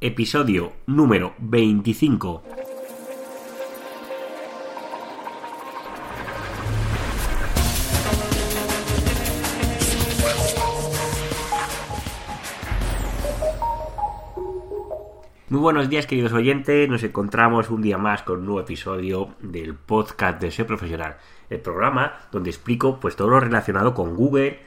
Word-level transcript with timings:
episodio 0.00 0.74
número 0.86 1.34
25. 1.38 2.44
Muy 15.48 15.60
buenos 15.60 15.88
días 15.88 16.06
queridos 16.06 16.32
oyentes, 16.32 16.88
nos 16.88 17.02
encontramos 17.02 17.68
un 17.70 17.82
día 17.82 17.98
más 17.98 18.22
con 18.22 18.38
un 18.38 18.44
nuevo 18.46 18.60
episodio 18.60 19.34
del 19.40 19.74
podcast 19.74 20.40
de 20.40 20.52
Ser 20.52 20.66
Profesional, 20.66 21.16
el 21.50 21.58
programa 21.58 22.20
donde 22.30 22.50
explico 22.50 23.00
pues 23.00 23.16
todo 23.16 23.30
lo 23.30 23.40
relacionado 23.40 23.94
con 23.94 24.14
Google, 24.14 24.60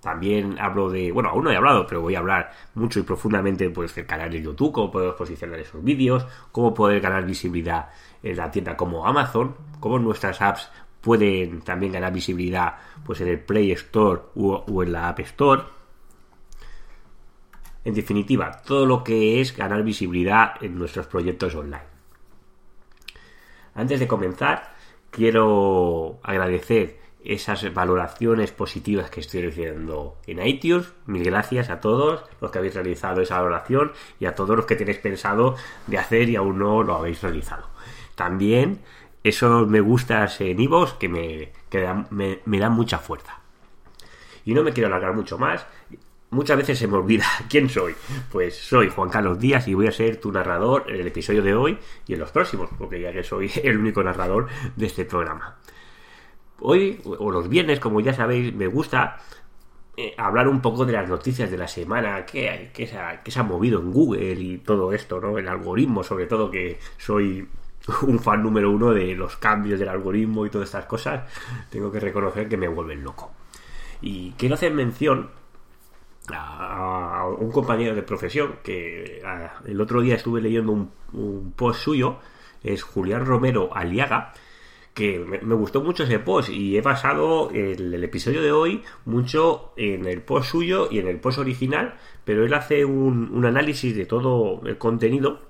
también 0.00 0.58
hablo 0.58 0.90
de, 0.90 1.12
bueno, 1.12 1.30
aún 1.30 1.44
no 1.44 1.50
he 1.50 1.56
hablado, 1.56 1.86
pero 1.86 2.00
voy 2.00 2.14
a 2.14 2.18
hablar 2.20 2.52
mucho 2.74 3.00
y 3.00 3.02
profundamente 3.02 3.68
pues 3.70 3.94
del 3.94 4.06
canal 4.06 4.30
de 4.30 4.42
YouTube, 4.42 4.72
cómo 4.72 4.90
podemos 4.90 5.14
posicionar 5.16 5.58
esos 5.58 5.82
vídeos, 5.82 6.26
cómo 6.52 6.74
poder 6.74 7.00
ganar 7.00 7.24
visibilidad 7.24 7.90
en 8.22 8.36
la 8.36 8.50
tienda 8.50 8.76
como 8.76 9.06
Amazon, 9.06 9.54
cómo 9.80 9.98
nuestras 9.98 10.40
apps 10.40 10.70
pueden 11.00 11.62
también 11.62 11.92
ganar 11.92 12.12
visibilidad 12.12 12.74
pues 13.04 13.20
en 13.20 13.28
el 13.28 13.40
Play 13.40 13.72
Store 13.72 14.22
o 14.34 14.82
en 14.82 14.92
la 14.92 15.08
App 15.08 15.20
Store 15.20 15.62
en 17.84 17.94
definitiva, 17.94 18.60
todo 18.62 18.84
lo 18.84 19.02
que 19.02 19.40
es 19.40 19.56
ganar 19.56 19.82
visibilidad 19.82 20.62
en 20.62 20.78
nuestros 20.78 21.06
proyectos 21.06 21.54
online. 21.54 21.88
Antes 23.74 24.00
de 24.00 24.08
comenzar, 24.08 24.74
quiero 25.10 26.20
agradecer 26.22 26.99
esas 27.24 27.72
valoraciones 27.74 28.52
positivas 28.52 29.10
que 29.10 29.20
estoy 29.20 29.42
recibiendo 29.42 30.16
en 30.26 30.44
iTunes. 30.46 30.92
Mil 31.06 31.24
gracias 31.24 31.70
a 31.70 31.80
todos 31.80 32.24
los 32.40 32.50
que 32.50 32.58
habéis 32.58 32.74
realizado 32.74 33.20
esa 33.20 33.36
valoración 33.36 33.92
y 34.18 34.26
a 34.26 34.34
todos 34.34 34.56
los 34.56 34.66
que 34.66 34.76
tenéis 34.76 34.98
pensado 34.98 35.56
de 35.86 35.98
hacer 35.98 36.28
y 36.28 36.36
aún 36.36 36.58
no 36.58 36.82
lo 36.82 36.94
habéis 36.94 37.22
realizado. 37.22 37.68
También 38.14 38.80
esos 39.22 39.68
me 39.68 39.80
gustas 39.80 40.40
en 40.40 40.60
iVoox 40.60 40.94
que, 40.94 41.08
me, 41.08 41.52
me, 42.10 42.40
me 42.44 42.58
dan 42.58 42.72
mucha 42.72 42.98
fuerza. 42.98 43.40
Y 44.44 44.54
no 44.54 44.62
me 44.62 44.72
quiero 44.72 44.88
alargar 44.88 45.14
mucho 45.14 45.38
más 45.38 45.66
muchas 46.30 46.56
veces 46.56 46.78
se 46.78 46.86
me 46.86 46.96
olvida 46.96 47.26
quién 47.48 47.68
soy. 47.68 47.94
Pues 48.30 48.56
soy 48.56 48.88
Juan 48.88 49.10
Carlos 49.10 49.38
Díaz 49.38 49.68
y 49.68 49.74
voy 49.74 49.86
a 49.86 49.92
ser 49.92 50.18
tu 50.18 50.32
narrador 50.32 50.84
en 50.88 51.00
el 51.00 51.06
episodio 51.06 51.42
de 51.42 51.54
hoy 51.54 51.78
y 52.06 52.14
en 52.14 52.20
los 52.20 52.30
próximos, 52.30 52.70
porque 52.78 53.00
ya 53.00 53.12
que 53.12 53.22
soy 53.22 53.50
el 53.62 53.78
único 53.78 54.02
narrador 54.02 54.48
de 54.76 54.86
este 54.86 55.04
programa. 55.04 55.56
Hoy, 56.60 57.00
o 57.04 57.30
los 57.30 57.48
viernes, 57.48 57.80
como 57.80 58.00
ya 58.00 58.12
sabéis, 58.12 58.54
me 58.54 58.66
gusta 58.66 59.18
eh, 59.96 60.14
hablar 60.16 60.48
un 60.48 60.60
poco 60.60 60.84
de 60.84 60.92
las 60.92 61.08
noticias 61.08 61.50
de 61.50 61.58
la 61.58 61.68
semana, 61.68 62.24
que, 62.24 62.70
que, 62.72 62.86
se 62.86 62.98
ha, 62.98 63.22
que 63.22 63.30
se 63.30 63.40
ha 63.40 63.42
movido 63.42 63.80
en 63.80 63.92
Google 63.92 64.32
y 64.32 64.58
todo 64.58 64.92
esto, 64.92 65.20
¿no? 65.20 65.38
El 65.38 65.48
algoritmo, 65.48 66.02
sobre 66.02 66.26
todo, 66.26 66.50
que 66.50 66.78
soy 66.98 67.48
un 68.02 68.18
fan 68.18 68.42
número 68.42 68.70
uno 68.70 68.92
de 68.92 69.14
los 69.14 69.36
cambios 69.36 69.78
del 69.78 69.88
algoritmo 69.88 70.46
y 70.46 70.50
todas 70.50 70.68
estas 70.68 70.86
cosas, 70.86 71.28
tengo 71.70 71.90
que 71.90 72.00
reconocer 72.00 72.48
que 72.48 72.56
me 72.56 72.68
vuelven 72.68 73.02
loco. 73.02 73.32
Y 74.00 74.32
quiero 74.32 74.54
hacer 74.54 74.72
mención 74.72 75.30
a, 76.32 77.26
un 77.38 77.50
compañero 77.50 77.94
de 77.94 78.02
profesión 78.02 78.56
que 78.62 79.22
el 79.66 79.80
otro 79.80 80.00
día 80.00 80.16
estuve 80.16 80.40
leyendo 80.40 80.72
un, 80.72 81.52
post 81.56 81.80
suyo, 81.80 82.18
es 82.62 82.82
Julián 82.82 83.26
Romero 83.26 83.70
Aliaga, 83.74 84.32
que 85.00 85.18
me, 85.18 85.54
gustó 85.54 85.80
mucho 85.80 86.02
ese 86.02 86.18
post 86.18 86.50
y 86.50 86.76
he 86.76 86.82
basado 86.82 87.50
el, 87.52 88.04
episodio 88.04 88.42
de 88.42 88.52
hoy 88.52 88.82
mucho 89.06 89.72
en 89.78 90.04
el 90.04 90.20
post 90.20 90.50
suyo 90.50 90.88
y 90.90 90.98
en 90.98 91.08
el 91.08 91.18
post 91.18 91.38
original, 91.38 91.94
pero 92.26 92.44
él 92.44 92.52
hace 92.52 92.84
un, 92.84 93.42
análisis 93.46 93.96
de 93.96 94.04
todo 94.04 94.60
el 94.66 94.76
contenido. 94.76 95.40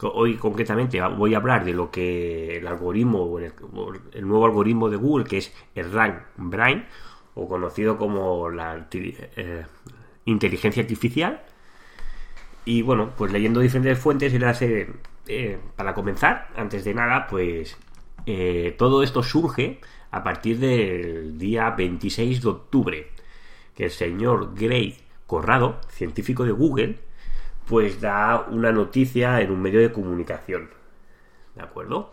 Hoy 0.00 0.36
concretamente 0.36 1.02
voy 1.02 1.34
a 1.34 1.36
hablar 1.36 1.66
de 1.66 1.74
lo 1.74 1.90
que 1.90 2.56
el 2.56 2.66
algoritmo, 2.66 3.38
el, 3.38 3.52
el 4.14 4.26
nuevo 4.26 4.46
algoritmo 4.46 4.88
de 4.88 4.96
Google, 4.96 5.26
que 5.26 5.36
es 5.36 5.52
el 5.74 5.92
Rank 5.92 6.22
Brain, 6.38 6.86
o 7.34 7.46
conocido 7.46 7.98
como 7.98 8.48
la, 8.48 8.88
eh, 8.90 9.66
inteligencia 10.24 10.82
artificial. 10.82 11.42
Y 12.64 12.80
bueno, 12.80 13.10
pues 13.18 13.32
leyendo 13.32 13.60
diferentes 13.60 13.98
fuentes, 13.98 14.32
él 14.32 14.44
hace, 14.44 14.88
eh, 15.26 15.58
para 15.76 15.92
comenzar, 15.92 16.48
antes 16.56 16.84
de 16.84 16.94
nada, 16.94 17.26
pues 17.26 17.76
eh, 18.30 18.74
todo 18.76 19.02
esto 19.02 19.22
surge 19.22 19.80
a 20.10 20.22
partir 20.22 20.58
del 20.58 21.38
día 21.38 21.70
26 21.70 22.42
de 22.42 22.48
octubre, 22.50 23.10
que 23.74 23.84
el 23.84 23.90
señor 23.90 24.54
Gray 24.54 24.98
Corrado, 25.26 25.80
científico 25.88 26.44
de 26.44 26.52
Google, 26.52 26.98
pues 27.66 28.02
da 28.02 28.46
una 28.50 28.70
noticia 28.70 29.40
en 29.40 29.50
un 29.50 29.62
medio 29.62 29.80
de 29.80 29.92
comunicación. 29.92 30.68
¿De 31.54 31.62
acuerdo? 31.62 32.12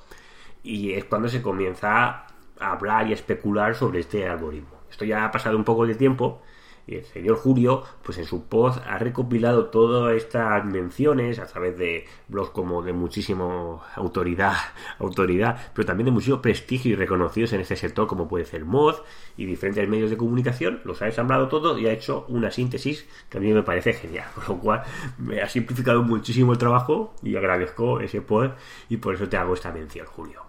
Y 0.64 0.94
es 0.94 1.04
cuando 1.04 1.28
se 1.28 1.42
comienza 1.42 2.28
a 2.62 2.72
hablar 2.72 3.10
y 3.10 3.12
especular 3.12 3.76
sobre 3.76 4.00
este 4.00 4.26
algoritmo. 4.26 4.84
Esto 4.90 5.04
ya 5.04 5.26
ha 5.26 5.32
pasado 5.32 5.58
un 5.58 5.66
poco 5.66 5.86
de 5.86 5.96
tiempo, 5.96 6.42
y 6.88 6.96
el 6.96 7.06
señor 7.06 7.38
Julio, 7.38 7.84
pues 8.04 8.18
en 8.18 8.26
su 8.26 8.46
post 8.46 8.80
ha 8.86 8.98
recopilado 8.98 9.66
todas 9.68 10.16
estas 10.16 10.64
menciones 10.66 11.40
a 11.40 11.48
través 11.48 11.78
de 11.78 12.06
blogs 12.28 12.52
como 12.52 12.82
de 12.84 12.94
muchísima 12.94 13.82
autoridad, 13.96 14.54
autoridad, 15.00 15.72
pero 15.74 15.86
también 15.86 16.06
de 16.06 16.12
muchísimo 16.12 16.42
prestigio 16.42 16.92
y 16.92 16.96
reconocidos 16.96 17.54
en 17.54 17.62
este 17.62 17.76
sector, 17.76 18.08
como 18.08 18.28
puede 18.28 18.46
ser 18.46 18.66
Mod 18.66 18.96
y 19.38 19.46
diferentes 19.46 19.88
medios 19.90 20.10
de 20.10 20.18
comunicación. 20.18 20.82
Los 20.84 21.02
ha 21.02 21.08
ensamblado 21.08 21.48
todo 21.48 21.78
y 21.78 21.88
ha 21.88 21.92
hecho 21.92 22.26
una 22.30 22.52
síntesis 22.52 23.08
que 23.30 23.38
a 23.38 23.42
mí 23.42 23.52
me 23.52 23.64
parece 23.64 23.94
genial, 23.94 24.28
con 24.36 24.58
lo 24.58 24.62
cual 24.62 24.84
me 25.18 25.42
ha 25.42 25.50
simplificado 25.50 26.04
muchísimo 26.04 26.52
el 26.52 26.58
trabajo 26.58 27.14
y 27.24 27.36
agradezco 27.36 28.00
ese 28.00 28.22
post 28.22 28.54
y 28.90 28.98
por 28.98 29.16
eso 29.16 29.28
te 29.28 29.38
hago 29.38 29.54
esta 29.54 29.72
mención, 29.72 30.06
Julio. 30.06 30.44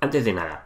Antes 0.00 0.24
de 0.24 0.34
nada, 0.34 0.63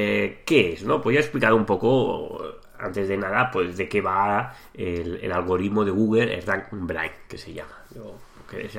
eh, 0.00 0.42
¿qué 0.46 0.74
es? 0.74 0.84
¿no? 0.84 1.02
Pues 1.02 1.14
ya 1.14 1.20
he 1.20 1.22
explicado 1.22 1.56
un 1.56 1.64
poco, 1.64 2.40
antes 2.78 3.08
de 3.08 3.16
nada, 3.16 3.50
pues 3.50 3.76
de 3.76 3.88
qué 3.88 4.00
va 4.00 4.54
el, 4.72 5.32
algoritmo 5.32 5.84
de 5.84 5.90
Google, 5.90 6.32
el 6.32 6.42
Rank 6.42 6.66
Brain, 6.70 7.10
que 7.28 7.36
se 7.36 7.52
llama. 7.52 7.74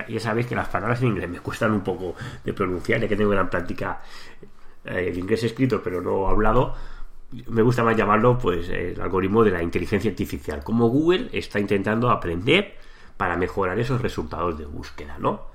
ya 0.07 0.19
sabéis 0.21 0.47
que 0.47 0.55
las 0.55 0.69
palabras 0.69 1.01
en 1.01 1.09
inglés 1.09 1.29
me 1.29 1.41
cuestan 1.41 1.73
un 1.73 1.81
poco 1.81 2.15
de 2.45 2.53
pronunciar, 2.53 3.01
ya 3.01 3.07
que 3.09 3.17
tengo 3.17 3.31
gran 3.31 3.49
práctica 3.49 4.01
eh, 4.85 5.09
el 5.09 5.17
inglés 5.17 5.43
escrito, 5.43 5.81
pero 5.83 6.01
no 6.01 6.29
hablado. 6.29 6.73
Me 7.47 7.63
gusta 7.63 7.83
más 7.83 7.97
llamarlo, 7.97 8.37
pues, 8.37 8.69
el 8.69 8.99
algoritmo 9.01 9.43
de 9.43 9.51
la 9.51 9.61
inteligencia 9.61 10.09
artificial. 10.09 10.63
Como 10.63 10.87
Google 10.87 11.29
está 11.33 11.59
intentando 11.59 12.09
aprender 12.11 12.75
para 13.17 13.35
mejorar 13.35 13.77
esos 13.77 14.01
resultados 14.01 14.57
de 14.57 14.65
búsqueda, 14.65 15.17
¿no? 15.19 15.47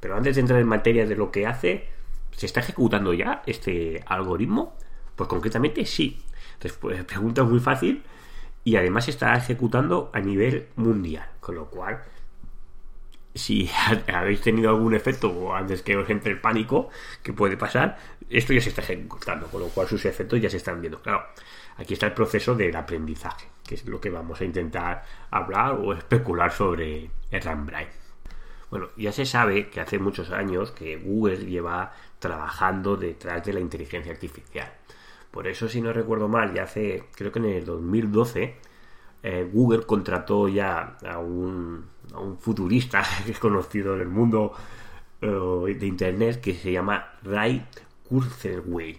Pero 0.00 0.16
antes 0.16 0.36
de 0.36 0.40
entrar 0.40 0.58
en 0.58 0.66
materia 0.68 1.06
de 1.06 1.16
lo 1.16 1.30
que 1.30 1.46
hace, 1.46 1.88
¿se 2.30 2.46
está 2.46 2.60
ejecutando 2.60 3.12
ya 3.12 3.42
este 3.46 4.02
algoritmo? 4.06 4.74
Pues 5.16 5.28
concretamente 5.28 5.84
sí. 5.84 6.22
Entonces, 6.54 6.78
pues, 6.80 7.04
pregunta 7.04 7.44
muy 7.44 7.60
fácil 7.60 8.02
y 8.64 8.76
además 8.76 9.06
se 9.06 9.10
está 9.10 9.34
ejecutando 9.36 10.10
a 10.12 10.20
nivel 10.20 10.68
mundial. 10.76 11.28
Con 11.40 11.56
lo 11.56 11.66
cual, 11.66 12.02
si 13.34 13.70
habéis 14.12 14.40
tenido 14.40 14.70
algún 14.70 14.94
efecto 14.94 15.54
antes 15.54 15.82
que 15.82 15.96
os 15.96 16.08
entre 16.10 16.32
el 16.32 16.40
pánico 16.40 16.90
que 17.22 17.32
puede 17.32 17.56
pasar, 17.56 17.98
esto 18.30 18.52
ya 18.52 18.60
se 18.60 18.70
está 18.70 18.82
ejecutando, 18.82 19.46
con 19.48 19.60
lo 19.60 19.68
cual 19.68 19.88
sus 19.88 20.04
efectos 20.04 20.40
ya 20.40 20.50
se 20.50 20.56
están 20.56 20.80
viendo. 20.80 21.00
Claro, 21.02 21.24
aquí 21.76 21.94
está 21.94 22.06
el 22.06 22.14
proceso 22.14 22.54
del 22.54 22.74
aprendizaje, 22.76 23.46
que 23.66 23.74
es 23.74 23.86
lo 23.86 24.00
que 24.00 24.10
vamos 24.10 24.40
a 24.40 24.44
intentar 24.44 25.04
hablar 25.30 25.72
o 25.74 25.92
especular 25.92 26.52
sobre 26.52 27.10
el 27.30 27.42
Rambrain. 27.42 27.88
Bueno, 28.70 28.88
ya 28.96 29.12
se 29.12 29.26
sabe 29.26 29.68
que 29.68 29.82
hace 29.82 29.98
muchos 29.98 30.30
años 30.30 30.70
que 30.70 30.96
Google 30.96 31.44
lleva 31.44 31.92
trabajando 32.18 32.96
detrás 32.96 33.44
de 33.44 33.52
la 33.52 33.60
inteligencia 33.60 34.12
artificial. 34.12 34.72
Por 35.32 35.48
eso, 35.48 35.66
si 35.66 35.80
no 35.80 35.94
recuerdo 35.94 36.28
mal, 36.28 36.52
ya 36.54 36.64
hace, 36.64 37.04
creo 37.16 37.32
que 37.32 37.38
en 37.38 37.46
el 37.46 37.64
2012, 37.64 38.54
eh, 39.22 39.48
Google 39.50 39.84
contrató 39.84 40.46
ya 40.46 40.98
a 41.06 41.18
un, 41.18 41.86
futurista 42.38 43.02
que 43.24 43.32
es 43.32 43.38
conocido 43.38 43.94
en 43.94 44.02
el 44.02 44.08
mundo 44.08 44.52
eh, 45.22 45.74
de 45.78 45.86
Internet 45.86 46.40
que 46.40 46.54
se 46.54 46.70
llama 46.70 47.14
Ray 47.22 47.66
Kurzweil 48.08 48.98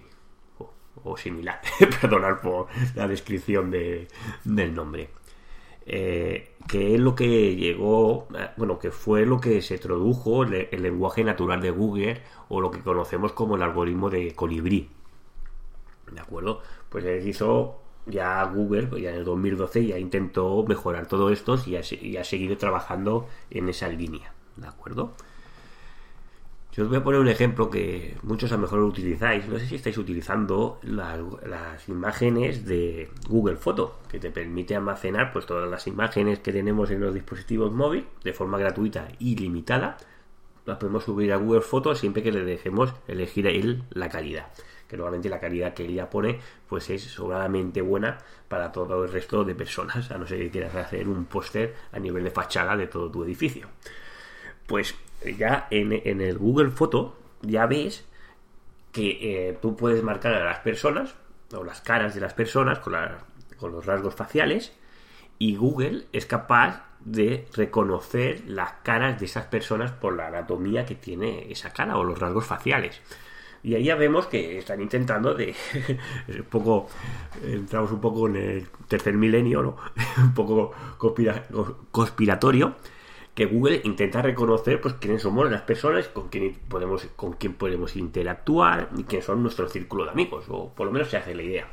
o, 1.04 1.18
similar, 1.18 1.62
perdonar 2.02 2.42
por 2.42 2.68
la 2.96 3.08
descripción 3.08 3.70
de, 3.70 4.08
del 4.44 4.74
nombre. 4.74 5.10
Eh, 5.86 6.56
que 6.68 6.96
es 6.96 7.00
lo 7.00 7.14
que 7.14 7.56
llegó, 7.56 8.28
bueno, 8.58 8.80
que 8.80 8.90
fue 8.90 9.26
lo 9.26 9.40
que 9.40 9.62
se 9.62 9.76
introdujo 9.76 10.44
el, 10.44 10.70
el 10.72 10.82
lenguaje 10.82 11.24
natural 11.24 11.62
de 11.62 11.72
Google 11.72 12.22
o 12.48 12.60
lo 12.60 12.72
que 12.72 12.80
conocemos 12.80 13.34
como 13.34 13.56
el 13.56 13.62
algoritmo 13.62 14.10
de 14.10 14.34
colibrí 14.34 14.90
¿De 16.12 16.20
acuerdo? 16.20 16.62
Pues 16.90 17.26
hizo 17.26 17.84
ya 18.06 18.44
Google, 18.46 18.88
pues 18.88 19.02
ya 19.02 19.12
en 19.12 19.18
el 19.18 19.26
2012 19.26 19.88
ya 19.88 19.98
intentó 19.98 20.64
mejorar 20.68 21.08
todo 21.08 21.30
esto 21.30 21.58
y 21.66 21.76
ha, 21.76 22.24
seguido 22.24 22.58
trabajando 22.58 23.28
en 23.50 23.70
esa 23.70 23.88
línea. 23.88 24.34
¿De 24.56 24.68
acuerdo? 24.68 25.14
Yo 26.74 26.84
os 26.84 26.90
voy 26.90 26.98
a 26.98 27.04
poner 27.04 27.20
un 27.20 27.28
ejemplo 27.28 27.70
que 27.70 28.18
muchos 28.24 28.52
a 28.52 28.56
lo 28.56 28.64
mejor 28.64 28.80
utilizáis. 28.80 29.48
No 29.48 29.60
sé 29.60 29.68
si 29.68 29.76
estáis 29.76 29.98
utilizando 29.98 30.80
las, 30.82 31.88
imágenes 31.88 32.66
de 32.66 33.12
Google 33.30 33.58
Foto, 33.58 34.00
que 34.10 34.20
te 34.20 34.32
permite 34.32 34.76
almacenar 34.76 35.32
pues 35.32 35.46
todas 35.46 35.70
las 35.70 35.86
imágenes 35.86 36.40
que 36.40 36.52
tenemos 36.52 36.90
en 36.90 37.00
los 37.00 37.14
dispositivos 37.14 37.72
móviles 37.72 38.08
de 38.24 38.34
forma 38.34 38.58
gratuita 38.58 39.08
y 39.20 39.36
limitada. 39.36 39.98
Las 40.66 40.78
podemos 40.78 41.04
subir 41.04 41.32
a 41.32 41.38
Google 41.38 41.62
Foto 41.62 41.94
siempre 41.94 42.24
que 42.24 42.32
le 42.32 42.44
dejemos 42.44 42.94
elegir 43.08 43.46
él 43.46 43.84
la 43.92 44.10
calidad. 44.10 44.48
Que 44.94 44.98
normalmente 44.98 45.28
la 45.28 45.40
calidad 45.40 45.74
que 45.74 45.86
ella 45.86 46.08
pone 46.08 46.40
pues 46.70 46.88
es 46.92 47.02
sobradamente 47.02 47.82
buena 47.82 48.20
para 48.48 48.72
todo 48.72 49.04
el 49.04 49.12
resto 49.12 49.44
de 49.44 49.56
personas, 49.56 50.12
a 50.12 50.20
no 50.20 50.28
ser 50.28 50.38
que 50.38 50.52
quieras 50.52 50.76
hacer 50.76 51.08
un 51.08 51.26
póster 51.26 51.74
a 51.92 51.98
nivel 51.98 52.24
de 52.24 52.30
fachada 52.30 52.78
de 52.78 52.86
todo 52.86 53.10
tu 53.10 53.24
edificio. 53.24 53.70
Pues 54.68 54.94
ya 55.36 55.68
en, 55.72 56.22
el 56.22 56.38
Google 56.38 56.70
Foto 56.70 57.18
ya 57.42 57.66
ves 57.66 58.06
que 58.92 59.50
eh, 59.50 59.58
tú 59.60 59.76
puedes 59.76 60.04
marcar 60.04 60.36
a 60.36 60.46
las 60.46 60.60
personas 60.60 61.16
o 61.58 61.64
las 61.64 61.82
caras 61.82 62.14
de 62.14 62.22
las 62.22 62.36
personas 62.36 62.78
con, 62.78 62.94
con 63.58 63.72
los 63.72 63.88
rasgos 63.88 64.14
faciales 64.14 64.74
y 65.40 65.56
Google 65.56 66.06
es 66.14 66.28
capaz 66.28 66.86
de 67.00 67.48
reconocer 67.56 68.44
las 68.46 68.74
caras 68.84 69.20
de 69.20 69.26
esas 69.26 69.48
personas 69.48 69.92
por 69.92 70.16
la 70.16 70.28
anatomía 70.28 70.86
que 70.86 70.94
tiene 70.94 71.52
esa 71.52 71.72
cara 71.74 71.98
o 71.98 72.04
los 72.04 72.20
rasgos 72.20 72.46
faciales. 72.46 73.02
Y 73.64 73.76
ahí 73.76 73.86
ya 73.86 73.96
vemos 73.96 74.28
que 74.28 74.58
están 74.58 74.82
intentando 74.82 75.34
de 75.34 75.56
un 76.28 76.44
poco 76.44 76.88
entramos 77.44 77.92
un 77.92 78.02
poco 78.02 78.28
en 78.28 78.36
el 78.36 78.68
tercer 78.88 79.14
milenio, 79.14 79.64
¿no? 79.64 79.78
un 80.18 80.34
poco 80.34 80.74
conspiratorio 81.92 82.76
que 83.36 83.46
Google 83.46 83.82
intenta 83.84 84.22
reconocer 84.22 84.80
pues 84.80 84.96
quiénes 84.96 85.24
somos 85.24 85.50
las 85.50 85.62
personas 85.62 86.08
con 86.08 86.30
quién 86.30 86.56
podemos 86.68 87.08
con 87.16 87.34
quién 87.34 87.54
podemos 87.54 87.96
interactuar 87.96 88.90
y 88.96 89.04
quiénes 89.04 89.26
son 89.26 89.42
nuestro 89.42 89.68
círculo 89.68 90.06
de 90.06 90.12
amigos 90.12 90.46
o 90.50 90.74
por 90.74 90.86
lo 90.86 90.94
menos 90.94 91.10
se 91.10 91.18
hace 91.18 91.34
la 91.34 91.42
idea 91.42 91.68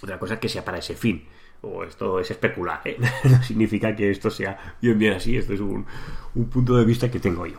otra 0.00 0.18
cosa 0.18 0.34
es 0.34 0.40
que 0.40 0.48
sea 0.48 0.64
para 0.64 0.78
ese 0.78 0.94
fin 0.94 1.26
o 1.62 1.82
esto 1.82 2.20
es 2.20 2.30
especular 2.30 2.82
¿eh? 2.84 2.98
no 3.24 3.42
significa 3.42 3.96
que 3.96 4.10
esto 4.10 4.30
sea 4.30 4.76
bien 4.80 4.98
bien 4.98 5.14
así 5.14 5.36
esto 5.36 5.52
es 5.54 5.60
un, 5.60 5.84
punto 6.50 6.76
de 6.76 6.84
vista 6.84 7.10
que 7.10 7.18
tengo 7.18 7.44
yo 7.46 7.58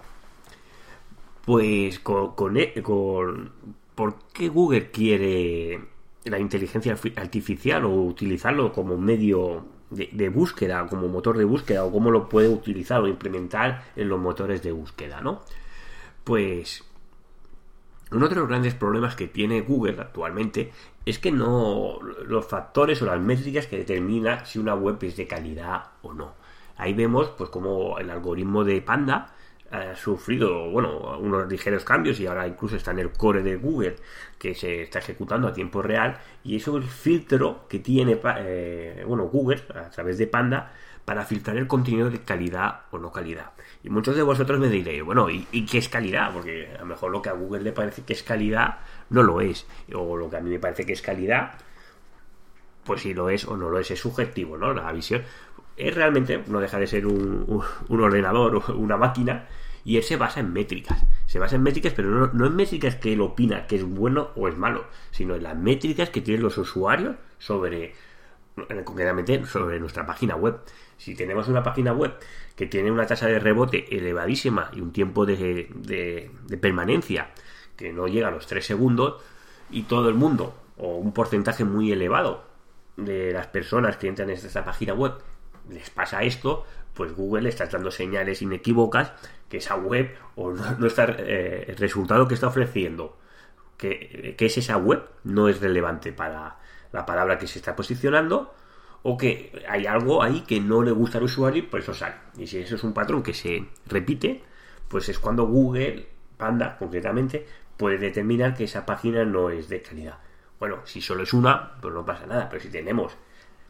pues 1.49 1.97
con, 1.97 2.57
e, 2.57 2.79
con 2.83 3.51
por 3.95 4.19
qué 4.31 4.49
Google 4.49 4.91
quiere 4.91 5.83
la 6.25 6.37
inteligencia 6.37 6.95
artificial 7.15 7.85
o 7.85 8.03
utilizarlo 8.03 8.71
como 8.71 8.99
medio 8.99 9.65
de, 9.89 10.29
búsqueda, 10.29 10.85
como 10.85 11.07
motor 11.07 11.39
de 11.39 11.45
búsqueda, 11.45 11.85
o 11.85 11.91
cómo 11.91 12.11
lo 12.11 12.29
puede 12.29 12.49
utilizar 12.49 13.01
o 13.01 13.07
implementar 13.07 13.83
en 13.95 14.09
los 14.09 14.19
motores 14.19 14.61
de 14.61 14.73
búsqueda, 14.73 15.21
¿no? 15.21 15.41
Pues 16.23 16.83
uno 18.11 18.27
de 18.27 18.35
los 18.35 18.47
grandes 18.47 18.75
problemas 18.75 19.15
que 19.15 19.27
tiene 19.27 19.61
Google 19.61 19.99
actualmente 19.99 20.71
es 21.03 21.17
que 21.17 21.31
no 21.31 21.99
los 22.27 22.45
factores 22.45 23.01
o 23.01 23.07
las 23.07 23.19
métricas 23.19 23.65
que 23.65 23.79
determina 23.79 24.45
si 24.45 24.59
una 24.59 24.75
web 24.75 24.99
es 25.01 25.17
de 25.17 25.25
calidad 25.25 25.93
o 26.03 26.13
no. 26.13 26.35
Ahí 26.77 26.93
vemos 26.93 27.31
pues 27.35 27.49
como 27.49 27.97
el 27.97 28.11
algoritmo 28.11 28.63
de 28.63 28.83
Panda 28.83 29.33
ha 29.71 29.95
sufrido, 29.95 30.69
bueno, 30.69 31.17
unos 31.19 31.49
ligeros 31.49 31.83
cambios 31.83 32.19
y 32.19 32.27
ahora 32.27 32.47
incluso 32.47 32.75
está 32.75 32.91
en 32.91 32.99
el 32.99 33.11
core 33.11 33.43
de 33.43 33.55
Google 33.55 33.95
que 34.37 34.55
se 34.55 34.83
está 34.83 34.99
ejecutando 34.99 35.47
a 35.47 35.53
tiempo 35.53 35.81
real 35.81 36.17
y 36.43 36.55
eso 36.55 36.77
es 36.77 36.83
el 36.83 36.89
filtro 36.89 37.65
que 37.67 37.79
tiene, 37.79 38.19
eh, 38.37 39.03
bueno, 39.07 39.25
Google 39.25 39.61
a 39.75 39.89
través 39.89 40.17
de 40.17 40.27
Panda 40.27 40.71
para 41.05 41.25
filtrar 41.25 41.57
el 41.57 41.67
contenido 41.67 42.09
de 42.09 42.19
calidad 42.19 42.81
o 42.91 42.99
no 42.99 43.11
calidad. 43.11 43.51
Y 43.83 43.89
muchos 43.89 44.15
de 44.15 44.21
vosotros 44.21 44.59
me 44.59 44.69
diréis, 44.69 45.03
bueno, 45.03 45.29
¿y, 45.29 45.47
¿y, 45.51 45.65
qué 45.65 45.79
es 45.79 45.89
calidad? 45.89 46.31
Porque 46.33 46.69
a 46.75 46.79
lo 46.79 46.85
mejor 46.85 47.11
lo 47.11 47.21
que 47.21 47.29
a 47.29 47.33
Google 47.33 47.61
le 47.61 47.71
parece 47.71 48.03
que 48.03 48.13
es 48.13 48.21
calidad 48.21 48.79
no 49.09 49.23
lo 49.23 49.41
es. 49.41 49.65
O 49.93 50.17
lo 50.17 50.29
que 50.29 50.37
a 50.37 50.41
mí 50.41 50.49
me 50.51 50.59
parece 50.59 50.85
que 50.85 50.93
es 50.93 51.01
calidad, 51.01 51.53
pues 52.83 53.01
si 53.01 53.13
lo 53.13 53.29
es 53.29 53.45
o 53.45 53.55
no 53.55 53.69
lo 53.69 53.79
es, 53.79 53.91
es 53.91 53.99
subjetivo, 53.99 54.57
¿no? 54.57 54.73
La 54.73 54.91
visión 54.91 55.23
es 55.79 55.95
realmente, 55.95 56.43
no 56.47 56.59
deja 56.59 56.77
de 56.77 56.87
ser 56.87 57.07
un, 57.07 57.63
ordenador 57.89 58.55
o 58.55 58.73
una 58.77 58.97
máquina, 58.97 59.47
y 59.85 59.97
él 59.97 60.03
se 60.03 60.17
basa 60.17 60.41
en 60.41 60.53
métricas. 60.53 61.05
Se 61.25 61.39
basa 61.39 61.55
en 61.55 61.63
métricas, 61.63 61.93
pero 61.95 62.31
no, 62.33 62.45
en 62.45 62.55
métricas 62.55 62.95
que 62.95 63.13
él 63.13 63.21
opina 63.21 63.65
que 63.65 63.77
es 63.77 63.83
bueno 63.83 64.29
o 64.35 64.47
es 64.47 64.57
malo, 64.57 64.85
sino 65.11 65.35
en 65.35 65.43
las 65.43 65.55
métricas 65.55 66.09
que 66.09 66.21
tienen 66.21 66.43
los 66.43 66.57
usuarios 66.57 67.15
sobre, 67.37 67.93
concretamente, 68.83 69.45
sobre 69.45 69.79
nuestra 69.79 70.05
página 70.05 70.35
web. 70.35 70.59
Si 70.97 71.15
tenemos 71.15 71.47
una 71.47 71.63
página 71.63 71.93
web 71.93 72.13
que 72.57 72.65
tiene 72.65 72.91
una 72.91 73.07
tasa 73.07 73.27
de 73.27 73.39
rebote 73.39 73.95
elevadísima 73.95 74.69
y 74.73 74.81
un 74.81 74.91
tiempo 74.91 75.25
de, 75.25 75.69
de 75.73 76.57
permanencia 76.57 77.31
que 77.77 77.93
no 77.93 78.07
llega 78.07 78.27
a 78.27 78.31
los 78.31 78.45
3 78.47 78.65
segundos, 78.65 79.23
y 79.71 79.83
todo 79.83 80.09
el 80.09 80.15
mundo, 80.15 80.55
o 80.77 80.97
un 80.97 81.13
porcentaje 81.13 81.63
muy 81.63 81.91
elevado 81.91 82.43
de 82.97 83.31
las 83.31 83.47
personas 83.47 83.97
que 83.97 84.07
entran 84.07 84.29
en 84.29 84.35
esta 84.35 84.65
página 84.65 84.93
web 84.93 85.13
les 85.69 85.89
pasa 85.89 86.23
esto, 86.23 86.65
pues 86.93 87.13
Google 87.15 87.49
está 87.49 87.65
dando 87.65 87.91
señales 87.91 88.41
inequívocas 88.41 89.13
que 89.47 89.57
esa 89.57 89.75
web 89.75 90.15
o 90.35 90.51
no, 90.51 90.85
está 90.85 91.05
eh, 91.17 91.65
el 91.67 91.77
resultado 91.77 92.27
que 92.27 92.33
está 92.33 92.47
ofreciendo 92.47 93.17
que, 93.77 94.35
es 94.37 94.57
esa 94.57 94.77
web 94.77 95.03
no 95.23 95.47
es 95.47 95.61
relevante 95.61 96.11
para 96.11 96.57
la 96.91 97.05
palabra 97.05 97.37
que 97.39 97.47
se 97.47 97.59
está 97.59 97.75
posicionando 97.75 98.53
o 99.03 99.17
que 99.17 99.63
hay 99.67 99.85
algo 99.85 100.21
ahí 100.21 100.41
que 100.41 100.59
no 100.59 100.83
le 100.83 100.91
gusta 100.91 101.17
al 101.17 101.23
usuario 101.23 101.63
y 101.63 101.65
por 101.65 101.79
eso 101.79 101.93
sale. 101.93 102.15
Y 102.37 102.47
si 102.47 102.57
eso 102.57 102.75
es 102.75 102.83
un 102.83 102.93
patrón 102.93 103.23
que 103.23 103.33
se 103.33 103.65
repite, 103.85 104.43
pues 104.89 105.07
es 105.07 105.19
cuando 105.19 105.45
Google, 105.45 106.09
Panda 106.35 106.77
concretamente, 106.77 107.47
puede 107.77 107.97
determinar 107.97 108.55
que 108.55 108.65
esa 108.65 108.85
página 108.85 109.23
no 109.23 109.49
es 109.49 109.69
de 109.69 109.81
calidad. 109.81 110.19
Bueno, 110.59 110.81
si 110.83 111.01
solo 111.01 111.23
es 111.23 111.33
una, 111.33 111.79
pues 111.79 111.93
no 111.93 112.05
pasa 112.05 112.25
nada, 112.25 112.49
pero 112.49 112.61
si 112.61 112.69
tenemos 112.69 113.15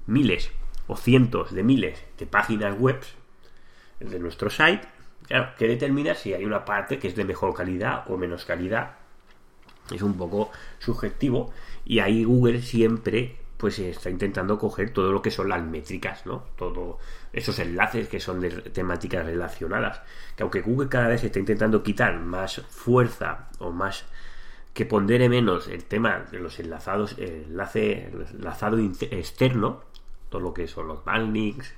miles 0.07 0.51
o 0.89 0.97
cientos 0.97 1.53
de 1.53 1.63
miles 1.63 2.03
de 2.17 2.25
páginas 2.25 2.77
web 2.77 2.99
de 3.99 4.19
nuestro 4.19 4.49
site, 4.49 4.81
claro, 5.27 5.51
que 5.55 5.67
determina 5.67 6.15
si 6.15 6.33
hay 6.33 6.43
una 6.43 6.65
parte 6.65 6.97
que 6.97 7.07
es 7.07 7.15
de 7.15 7.25
mejor 7.25 7.53
calidad 7.53 8.03
o 8.07 8.17
menos 8.17 8.43
calidad. 8.43 8.95
Es 9.91 10.01
un 10.01 10.17
poco 10.17 10.51
subjetivo 10.79 11.53
y 11.85 11.99
ahí 11.99 12.23
Google 12.23 12.61
siempre 12.61 13.37
pues 13.57 13.77
está 13.77 14.09
intentando 14.09 14.57
coger 14.57 14.91
todo 14.91 15.11
lo 15.11 15.21
que 15.21 15.31
son 15.31 15.49
las 15.49 15.61
métricas, 15.61 16.25
¿no? 16.25 16.45
Todos 16.55 16.95
esos 17.33 17.59
enlaces 17.59 18.07
que 18.07 18.19
son 18.19 18.39
de 18.39 18.49
temáticas 18.49 19.25
relacionadas. 19.25 20.01
Que 20.35 20.43
aunque 20.43 20.61
Google 20.61 20.89
cada 20.89 21.09
vez 21.09 21.23
está 21.23 21.39
intentando 21.39 21.83
quitar 21.83 22.19
más 22.19 22.61
fuerza 22.69 23.49
o 23.59 23.71
más 23.71 24.05
que 24.73 24.85
pondere 24.85 25.27
menos 25.27 25.67
el 25.67 25.83
tema 25.83 26.25
de 26.31 26.39
los 26.39 26.57
enlazados, 26.59 27.15
el 27.17 27.47
enlace, 27.49 28.05
el 28.05 28.25
enlazado 28.33 28.79
externo, 28.79 29.88
todo 30.29 30.41
lo 30.41 30.53
que 30.53 30.67
son 30.67 30.87
los 30.87 31.03
backlinks 31.03 31.73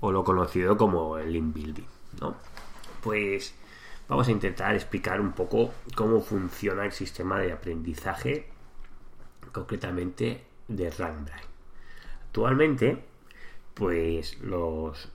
o 0.00 0.10
lo 0.12 0.24
conocido 0.24 0.76
como 0.76 1.18
el 1.18 1.32
link 1.32 1.54
building, 1.54 1.86
¿no? 2.20 2.34
Pues 3.02 3.54
vamos 4.08 4.28
a 4.28 4.32
intentar 4.32 4.74
explicar 4.74 5.20
un 5.20 5.32
poco 5.32 5.72
cómo 5.94 6.20
funciona 6.20 6.84
el 6.84 6.92
sistema 6.92 7.38
de 7.38 7.52
aprendizaje 7.52 8.48
concretamente 9.52 10.44
de 10.68 10.90
RankBrain. 10.90 11.44
Actualmente, 12.26 13.04
pues 13.74 14.38
los 14.40 15.10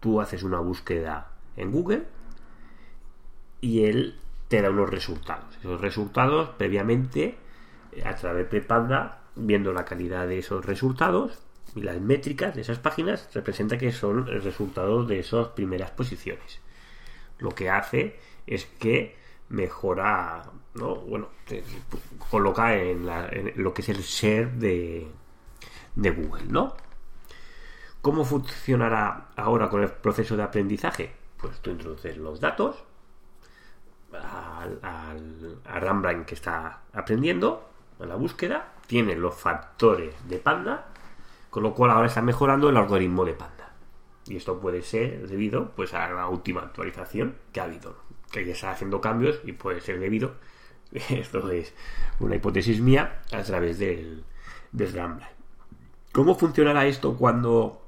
tú 0.00 0.20
haces 0.20 0.42
una 0.42 0.60
búsqueda 0.60 1.30
en 1.56 1.72
Google 1.72 2.06
y 3.60 3.84
él 3.84 4.20
te 4.48 4.62
da 4.62 4.70
unos 4.70 4.90
resultados. 4.90 5.56
Esos 5.58 5.80
resultados 5.80 6.50
previamente 6.50 7.36
a 8.04 8.14
través 8.14 8.50
de 8.50 8.60
Panda, 8.60 9.22
viendo 9.34 9.72
la 9.72 9.84
calidad 9.84 10.28
de 10.28 10.38
esos 10.38 10.64
resultados, 10.64 11.45
y 11.74 11.82
las 11.82 12.00
métricas 12.00 12.54
de 12.54 12.62
esas 12.62 12.78
páginas 12.78 13.28
representa 13.34 13.76
que 13.76 13.92
son 13.92 14.28
el 14.28 14.42
resultado 14.42 15.04
de 15.04 15.18
esas 15.18 15.48
primeras 15.48 15.90
posiciones. 15.90 16.60
Lo 17.38 17.50
que 17.50 17.68
hace 17.68 18.18
es 18.46 18.64
que 18.64 19.16
mejora, 19.48 20.44
¿no? 20.74 20.96
Bueno, 20.96 21.28
coloca 22.30 22.74
en, 22.76 23.06
lo 23.56 23.74
que 23.74 23.82
es 23.82 23.88
el 23.88 23.98
share 23.98 24.52
de, 24.52 25.06
de 25.94 26.10
Google, 26.10 26.44
¿no? 26.48 26.74
¿Cómo 28.00 28.24
funcionará 28.24 29.28
ahora 29.36 29.68
con 29.68 29.82
el 29.82 29.90
proceso 29.90 30.36
de 30.36 30.44
aprendizaje? 30.44 31.12
Pues 31.36 31.58
tú 31.60 31.70
introduces 31.70 32.16
los 32.16 32.40
datos 32.40 32.84
al, 34.12 34.78
al, 34.82 36.04
a 36.06 36.24
que 36.24 36.34
está 36.34 36.82
aprendiendo, 36.92 37.68
a 38.00 38.06
la 38.06 38.14
búsqueda, 38.14 38.72
tiene 38.86 39.16
los 39.16 39.34
factores 39.34 40.14
de 40.28 40.38
Panda 40.38 40.86
con 41.56 41.62
lo 41.62 41.72
cual 41.72 41.90
ahora 41.90 42.08
está 42.08 42.20
mejorando 42.20 42.68
el 42.68 42.76
algoritmo 42.76 43.24
de 43.24 43.32
Panda. 43.32 43.72
Y 44.26 44.36
esto 44.36 44.60
puede 44.60 44.82
ser 44.82 45.26
debido 45.26 45.70
pues, 45.74 45.94
a 45.94 46.10
la 46.10 46.28
última 46.28 46.60
actualización 46.60 47.38
que 47.50 47.60
ha 47.60 47.64
habido. 47.64 47.96
Que 48.30 48.44
ya 48.44 48.52
está 48.52 48.72
haciendo 48.72 49.00
cambios 49.00 49.40
y 49.42 49.52
puede 49.52 49.80
ser 49.80 49.98
debido, 49.98 50.34
esto 51.08 51.50
es 51.50 51.72
una 52.20 52.36
hipótesis 52.36 52.82
mía, 52.82 53.22
a 53.32 53.42
través 53.42 53.78
del, 53.78 54.22
del 54.70 55.18
¿Cómo 56.12 56.34
funcionará 56.34 56.84
esto 56.84 57.16
cuando 57.16 57.80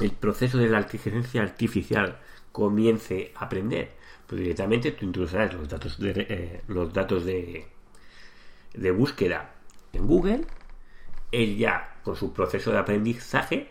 el 0.00 0.12
proceso 0.12 0.56
de 0.58 0.68
la 0.68 0.78
inteligencia 0.78 1.42
artificial 1.42 2.20
comience 2.52 3.32
a 3.34 3.46
aprender? 3.46 3.90
Pues 4.28 4.40
directamente 4.40 4.92
tú 4.92 5.04
introducirás 5.04 5.52
los 5.52 5.68
datos 5.68 5.98
de, 5.98 6.12
eh, 6.16 6.62
los 6.68 6.92
datos 6.92 7.24
de, 7.24 7.66
de 8.72 8.90
búsqueda 8.92 9.56
en 9.92 10.06
Google, 10.06 10.46
él 11.32 11.56
ya 11.56 11.97
con 12.08 12.16
su 12.16 12.32
proceso 12.32 12.72
de 12.72 12.78
aprendizaje 12.78 13.68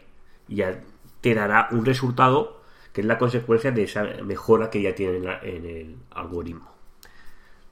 ya 0.47 0.79
te 1.21 1.33
dará 1.33 1.69
un 1.71 1.83
resultado 1.83 2.61
que 2.93 3.01
es 3.01 3.07
la 3.07 3.17
consecuencia 3.17 3.71
de 3.71 3.81
esa 3.81 4.03
mejora 4.23 4.69
que 4.69 4.79
ya 4.79 4.93
tiene 4.93 5.17
en, 5.41 5.65
el 5.65 5.95
algoritmo. 6.11 6.71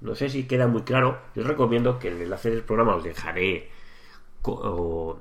No 0.01 0.15
sé 0.15 0.27
si 0.27 0.47
queda 0.47 0.65
muy 0.65 0.81
claro. 0.81 1.19
Yo 1.35 1.43
os 1.43 1.47
recomiendo 1.47 1.99
que 1.99 2.07
el 2.07 2.19
enlace 2.19 2.49
del 2.49 2.63
programa 2.63 2.95
os 2.95 3.03
dejaré 3.03 3.69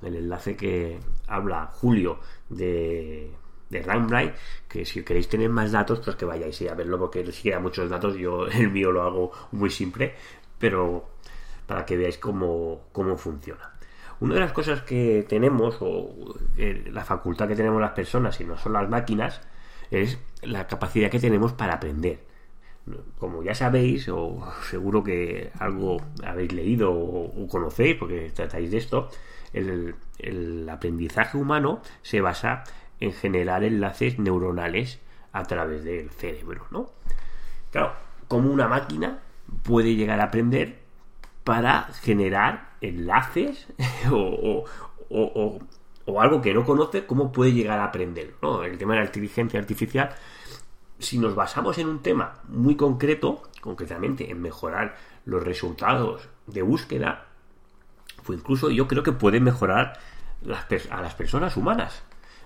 el 0.02 0.16
enlace 0.16 0.56
que 0.56 0.98
habla 1.26 1.66
Julio 1.66 2.20
de, 2.48 3.30
de 3.68 3.82
Rambright, 3.82 4.34
que 4.66 4.86
si 4.86 5.04
queréis 5.04 5.28
tener 5.28 5.50
más 5.50 5.72
datos, 5.72 6.00
pues 6.00 6.16
que 6.16 6.24
vayáis 6.24 6.62
a 6.62 6.74
verlo, 6.74 6.98
porque 6.98 7.30
si 7.32 7.42
queda 7.42 7.60
muchos 7.60 7.90
datos, 7.90 8.16
yo 8.16 8.46
el 8.48 8.70
mío 8.70 8.90
lo 8.90 9.02
hago 9.02 9.30
muy 9.52 9.68
simple, 9.68 10.14
pero 10.58 11.06
para 11.66 11.84
que 11.84 11.98
veáis 11.98 12.16
cómo, 12.16 12.88
cómo 12.92 13.18
funciona. 13.18 13.73
Una 14.20 14.34
de 14.34 14.40
las 14.40 14.52
cosas 14.52 14.82
que 14.82 15.24
tenemos, 15.28 15.78
o 15.80 16.36
eh, 16.56 16.88
la 16.92 17.04
facultad 17.04 17.48
que 17.48 17.56
tenemos 17.56 17.80
las 17.80 17.92
personas, 17.92 18.40
y 18.40 18.44
no 18.44 18.56
son 18.56 18.72
las 18.74 18.88
máquinas, 18.88 19.40
es 19.90 20.18
la 20.42 20.66
capacidad 20.66 21.10
que 21.10 21.20
tenemos 21.20 21.52
para 21.52 21.74
aprender. 21.74 22.20
Como 23.18 23.42
ya 23.42 23.54
sabéis, 23.54 24.08
o 24.08 24.46
seguro 24.70 25.02
que 25.02 25.50
algo 25.58 25.98
habéis 26.24 26.52
leído 26.52 26.92
o, 26.92 27.48
conocéis, 27.48 27.96
porque 27.96 28.30
tratáis 28.34 28.70
de 28.70 28.78
esto, 28.78 29.08
el, 29.52 29.94
el 30.18 30.68
aprendizaje 30.68 31.38
humano 31.38 31.82
se 32.02 32.20
basa 32.20 32.64
en 33.00 33.12
generar 33.12 33.64
enlaces 33.64 34.18
neuronales 34.18 35.00
a 35.32 35.44
través 35.44 35.84
del 35.84 36.10
cerebro, 36.10 36.66
¿no? 36.70 36.90
Claro, 37.70 37.92
como 38.28 38.52
una 38.52 38.68
máquina 38.68 39.18
puede 39.62 39.96
llegar 39.96 40.20
a 40.20 40.24
aprender 40.24 40.78
para 41.42 41.84
generar 42.02 42.73
enlaces 42.88 43.66
o, 44.10 44.64
algo 46.20 46.40
que 46.42 46.54
no 46.54 46.64
conoce, 46.64 47.06
cómo 47.06 47.32
puede 47.32 47.52
llegar 47.52 47.78
a 47.78 47.84
aprender. 47.84 48.34
¿no? 48.42 48.62
El 48.62 48.78
tema 48.78 48.94
de 48.94 49.00
la 49.00 49.06
inteligencia 49.06 49.58
artificial, 49.58 50.14
si 50.98 51.18
nos 51.18 51.34
basamos 51.34 51.78
en 51.78 51.88
un 51.88 52.00
tema 52.00 52.34
muy 52.48 52.76
concreto, 52.76 53.42
concretamente 53.60 54.30
en 54.30 54.40
mejorar 54.40 54.96
los 55.24 55.42
resultados 55.42 56.28
de 56.46 56.62
búsqueda, 56.62 57.26
pues 58.24 58.38
incluso 58.38 58.70
yo 58.70 58.86
creo 58.86 59.02
que 59.02 59.12
puede 59.12 59.40
mejorar 59.40 59.98
a 60.90 61.02
las 61.02 61.14
personas 61.14 61.56
humanas 61.56 62.02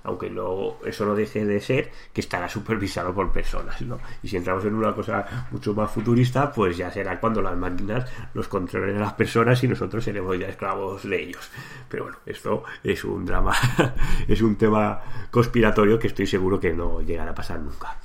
aunque 0.09 0.31
no, 0.31 0.77
eso 0.87 1.05
no 1.05 1.15
deje 1.15 1.45
de 1.45 1.61
ser 1.61 1.93
que 2.15 2.23
estará 2.23 2.49
supervisado 2.49 3.15
por 3.15 3.31
personas, 3.31 3.81
¿no? 3.83 3.99
Y 4.23 4.29
si 4.29 4.39
entramos 4.39 4.65
en 4.65 4.75
una 4.75 4.95
cosa 4.95 5.47
mucho 5.51 5.75
más 5.75 5.91
futurista, 5.91 6.51
pues 6.51 6.79
ya 6.79 6.91
será 6.91 7.21
cuando 7.21 7.43
las 7.43 7.57
máquinas 7.57 8.11
los 8.33 8.49
controlen 8.49 8.97
a 8.97 9.01
las 9.01 9.13
personas 9.13 9.63
y 9.63 9.69
nosotros 9.69 10.03
seremos 10.03 10.39
ya 10.39 10.49
esclavos 10.49 11.03
de 11.03 11.23
ellos. 11.23 11.51
Pero 11.91 12.05
bueno, 12.05 12.19
esto 12.25 12.65
es 12.83 13.05
un 13.05 13.27
drama, 13.27 13.55
es 14.29 14.41
un 14.41 14.57
tema 14.57 15.01
conspiratorio 15.31 15.99
que 15.99 16.07
estoy 16.07 16.27
seguro 16.27 16.59
que 16.59 16.73
no 16.73 17.03
llegará 17.03 17.33
a 17.33 17.35
pasar 17.35 17.61
nunca. 17.61 17.99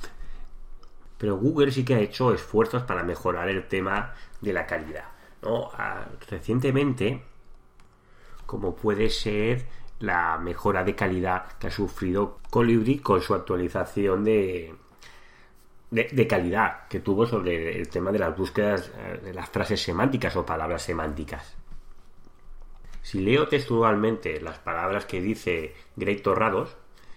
Pero 1.16 1.36
Google 1.38 1.72
sí 1.72 1.86
que 1.86 1.94
ha 1.94 2.00
hecho 2.00 2.34
esfuerzos 2.34 2.82
para 2.82 3.02
mejorar 3.02 3.48
el 3.48 3.66
tema 3.66 4.12
de 4.42 4.52
la 4.52 4.66
calidad. 4.66 5.04
¿no? 5.42 5.70
Ah, 5.72 6.04
recientemente, 6.28 7.22
como 8.44 8.76
puede 8.76 9.08
ser 9.08 9.64
la 10.04 10.38
mejora 10.38 10.84
de 10.84 10.94
calidad 10.94 11.46
que 11.58 11.68
ha 11.68 11.70
sufrido 11.70 12.38
Colibri 12.50 12.98
con 12.98 13.20
su 13.20 13.34
actualización 13.34 14.24
de, 14.24 14.74
de, 15.90 16.26
calidad 16.26 16.88
que 16.88 17.00
tuvo 17.00 17.26
sobre 17.26 17.78
el 17.78 17.88
tema 17.88 18.10
de 18.10 18.18
las 18.18 18.36
búsquedas 18.36 18.90
eh, 18.96 19.20
de 19.24 19.34
las 19.34 19.48
frases 19.48 19.80
semánticas 19.82 20.36
o 20.36 20.44
palabras 20.44 20.82
semánticas. 20.82 21.56
Si 23.02 23.20
leo 23.20 23.48
textualmente 23.48 24.40
las 24.40 24.58
palabras 24.58 25.04
que 25.04 25.20
dice 25.20 25.74
Greg 25.94 26.22
Torrados, 26.22 26.76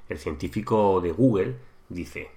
el 0.10 0.20
científico 0.20 1.02
de 1.02 1.12
Google, 1.12 1.56
dice, 1.90 2.30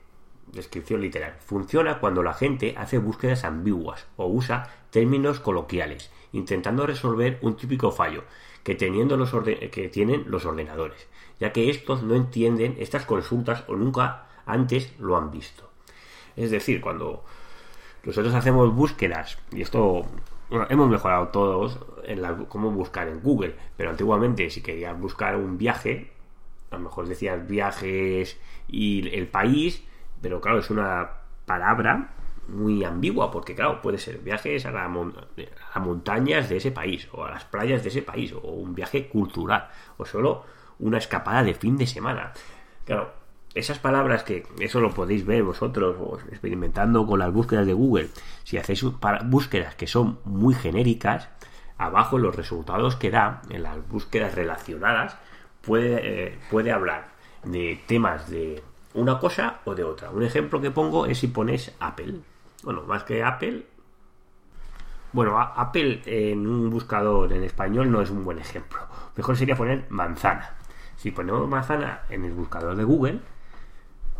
descripción 0.53 1.01
literal, 1.01 1.37
funciona 1.41 1.99
cuando 1.99 2.23
la 2.23 2.35
gente 2.35 2.75
hace 2.77 2.99
búsquedas 2.99 3.45
ambiguas 3.45 4.07
o 4.17 4.27
usa 4.27 4.75
términos 4.91 5.41
coloquiales, 5.41 6.11
intentando 6.33 6.87
resolver 6.87 7.39
un 7.43 7.57
típico 7.57 7.93
fallo, 7.93 8.25
que, 8.63 8.75
teniendo 8.75 9.17
los 9.17 9.33
que 9.71 9.91
tienen 9.93 10.25
los 10.27 10.45
ordenadores, 10.45 11.07
ya 11.39 11.53
que 11.53 11.71
estos 11.71 12.03
no 12.03 12.15
entienden 12.15 12.77
estas 12.79 13.07
consultas 13.07 13.65
o 13.69 13.77
nunca 13.77 14.27
antes 14.47 14.93
lo 14.99 15.17
han 15.17 15.31
visto. 15.31 15.71
Es 16.37 16.51
decir, 16.51 16.81
cuando 16.81 17.25
nosotros 18.05 18.35
hacemos 18.35 18.75
búsquedas, 18.75 19.39
y 19.53 19.63
esto 19.63 20.05
hemos 20.69 20.89
mejorado 20.89 21.29
todos 21.29 21.79
en 22.05 22.23
la, 22.23 22.37
cómo 22.49 22.71
buscar 22.71 23.09
en 23.09 23.21
Google, 23.21 23.55
pero 23.77 23.91
antiguamente 23.91 24.51
si 24.51 24.63
querías 24.63 24.99
buscar 24.99 25.37
un 25.37 25.59
viaje, 25.59 26.13
a 26.71 26.77
lo 26.77 26.85
mejor 26.85 27.09
decías 27.09 27.47
viajes 27.47 28.39
y 28.69 29.09
el 29.17 29.27
país, 29.29 29.83
pero 30.21 30.41
claro, 30.41 30.59
es 30.59 30.71
una 30.71 31.09
palabra 31.47 32.11
muy 32.49 32.85
ambigua, 32.85 33.31
porque 33.31 33.55
claro, 33.55 33.81
puede 33.81 33.99
ser 33.99 34.19
viajes 34.19 34.67
a, 34.67 34.71
la 34.71 34.89
montañas 34.89 36.49
de 36.49 36.57
ese 36.57 36.73
país, 36.73 37.09
o 37.13 37.25
a 37.25 37.31
las 37.31 37.45
playas 37.45 37.83
de 37.83 37.89
ese 37.89 38.03
país, 38.03 38.33
o 38.33 38.41
un 38.41 38.75
viaje 38.75 39.09
cultural, 39.09 39.69
o 39.97 40.05
solo 40.05 40.45
una 40.79 40.99
escapada 40.99 41.43
de 41.43 41.55
fin 41.55 41.77
de 41.77 41.87
semana. 41.87 42.33
Claro, 42.85 43.13
esas 43.55 43.79
palabras 43.79 44.23
que 44.23 44.47
eso 44.61 44.81
lo 44.81 44.91
podéis 44.91 45.27
ver 45.27 45.43
vosotros 45.43 45.97
experimentando 46.31 47.07
con 47.07 47.19
las 47.19 47.33
búsquedas 47.33 47.67
de 47.67 47.73
Google, 47.73 48.09
si 48.45 48.59
hacéis 48.59 48.85
búsquedas 49.25 49.75
que 49.75 49.87
son 49.87 50.19
muy 50.25 50.55
genéricas, 50.55 51.29
abajo 51.79 52.19
los 52.19 52.37
resultados 52.37 52.97
que 52.97 53.11
da 53.11 53.43
en 53.49 53.63
las 53.63 53.89
búsquedas 53.89 54.35
relacionadas 54.35 55.17
puede, 55.63 56.27
eh, 56.27 56.39
puede 56.51 56.73
hablar 56.73 57.09
de 57.45 57.81
temas 57.87 58.31
de 58.31 58.63
una 58.95 59.19
cosa 59.19 59.61
o 59.65 59.75
de 59.75 59.85
otra. 59.85 60.11
Un 60.11 60.23
ejemplo 60.23 60.61
que 60.61 60.71
pongo 60.71 61.07
es 61.07 61.19
si 61.19 61.29
pones 61.29 61.75
Apple. 61.81 62.21
Bueno, 62.63 62.83
más 62.83 63.05
que 63.05 63.23
Apple. 63.23 63.67
Bueno, 65.13 65.39
Apple 65.39 66.03
en 66.07 66.47
un 66.47 66.71
buscador 66.71 67.33
en 67.33 67.43
español 67.45 67.91
no 67.91 68.01
es 68.01 68.11
un 68.11 68.25
buen 68.25 68.39
ejemplo. 68.39 68.81
Mejor 69.17 69.37
sería 69.37 69.57
poner 69.57 69.87
manzana. 69.91 70.55
Si 70.97 71.11
ponemos 71.11 71.49
manzana 71.49 72.03
en 72.11 72.25
el 72.25 72.33
buscador 72.33 72.77
de 72.77 72.85
Google, 72.85 73.21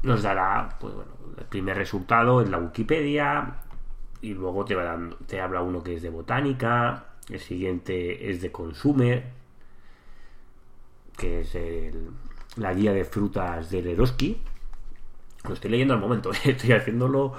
nos 0.03 0.23
dará 0.23 0.77
pues, 0.81 0.95
bueno, 0.95 1.11
el 1.39 1.45
primer 1.45 1.77
resultado 1.77 2.41
en 2.41 2.51
la 2.51 2.59
Wikipedia 2.59 3.55
y 4.23 4.35
luego 4.35 4.65
te, 4.65 4.75
va 4.75 4.99
te 5.27 5.41
habla 5.41 5.63
uno 5.63 5.83
que 5.83 5.95
es 5.95 6.03
de 6.03 6.11
botánica, 6.11 7.05
el 7.29 7.41
siguiente 7.41 8.31
es 8.31 8.41
de 8.41 8.51
consumer, 8.51 9.25
que 11.17 11.41
es 11.41 11.57
la 12.57 12.75
guía 12.75 12.93
de 12.93 13.05
frutas 13.05 13.71
de 13.71 13.83
Leroski, 13.83 14.43
lo 15.47 15.55
estoy 15.55 15.71
leyendo 15.71 15.95
al 15.95 16.01
momento, 16.01 16.31
estoy 16.45 16.73
haciéndolo 16.73 17.35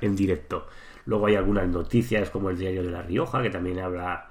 en 0.00 0.16
directo. 0.16 0.66
Luego 1.06 1.26
hay 1.26 1.36
algunas 1.36 1.68
noticias 1.68 2.30
como 2.30 2.50
el 2.50 2.58
diario 2.58 2.82
de 2.82 2.90
La 2.90 3.02
Rioja, 3.02 3.42
que 3.42 3.50
también 3.50 3.80
habla 3.80 4.30